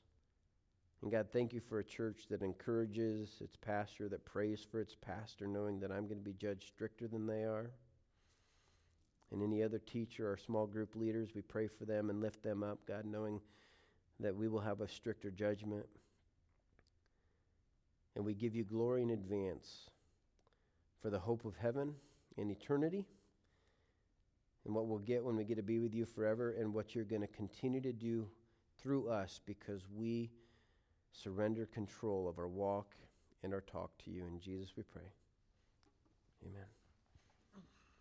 And 1.02 1.12
God, 1.12 1.28
thank 1.32 1.54
you 1.54 1.62
for 1.62 1.80
a 1.80 1.84
church 1.84 2.24
that 2.30 2.42
encourages 2.42 3.30
its 3.42 3.56
pastor, 3.56 4.10
that 4.10 4.26
prays 4.26 4.66
for 4.70 4.82
its 4.82 4.96
pastor, 4.96 5.48
knowing 5.48 5.80
that 5.80 5.92
I'm 5.92 6.08
going 6.08 6.18
to 6.18 6.24
be 6.24 6.34
judged 6.34 6.68
stricter 6.68 7.08
than 7.08 7.26
they 7.26 7.44
are. 7.44 7.72
And 9.32 9.44
any 9.44 9.64
other 9.64 9.80
teacher 9.80 10.32
or 10.32 10.38
small 10.38 10.66
group 10.66 10.96
leaders, 10.96 11.30
we 11.36 11.42
pray 11.42 11.68
for 11.68 11.86
them 11.86 12.10
and 12.10 12.20
lift 12.20 12.44
them 12.44 12.64
up, 12.64 12.80
God, 12.88 13.06
knowing 13.06 13.40
that 14.20 14.36
we 14.36 14.48
will 14.48 14.60
have 14.60 14.82
a 14.82 14.88
stricter 14.88 15.32
judgment. 15.32 15.86
And 18.19 18.25
we 18.25 18.34
give 18.34 18.53
you 18.53 18.65
glory 18.65 19.01
in 19.01 19.12
advance 19.12 19.89
for 21.01 21.10
the 21.10 21.19
hope 21.19 21.45
of 21.45 21.55
heaven 21.55 21.93
and 22.38 22.51
eternity 22.51 23.08
and 24.65 24.75
what 24.75 24.88
we'll 24.88 24.99
get 24.99 25.23
when 25.23 25.38
we 25.38 25.45
get 25.45 25.55
to 25.55 25.63
be 25.63 25.79
with 25.79 25.93
you 25.93 26.03
forever 26.03 26.51
and 26.60 26.73
what 26.73 26.93
you're 26.93 27.05
going 27.05 27.21
to 27.21 27.29
continue 27.29 27.79
to 27.79 27.93
do 27.93 28.27
through 28.77 29.08
us 29.08 29.39
because 29.45 29.88
we 29.95 30.29
surrender 31.13 31.65
control 31.65 32.27
of 32.27 32.39
our 32.39 32.49
walk 32.49 32.93
and 33.41 33.53
our 33.53 33.62
talk 33.62 33.91
to 34.03 34.12
you. 34.12 34.25
In 34.25 34.41
Jesus 34.41 34.73
we 34.75 34.84
pray. 34.84 35.13
Amen. 36.45 36.79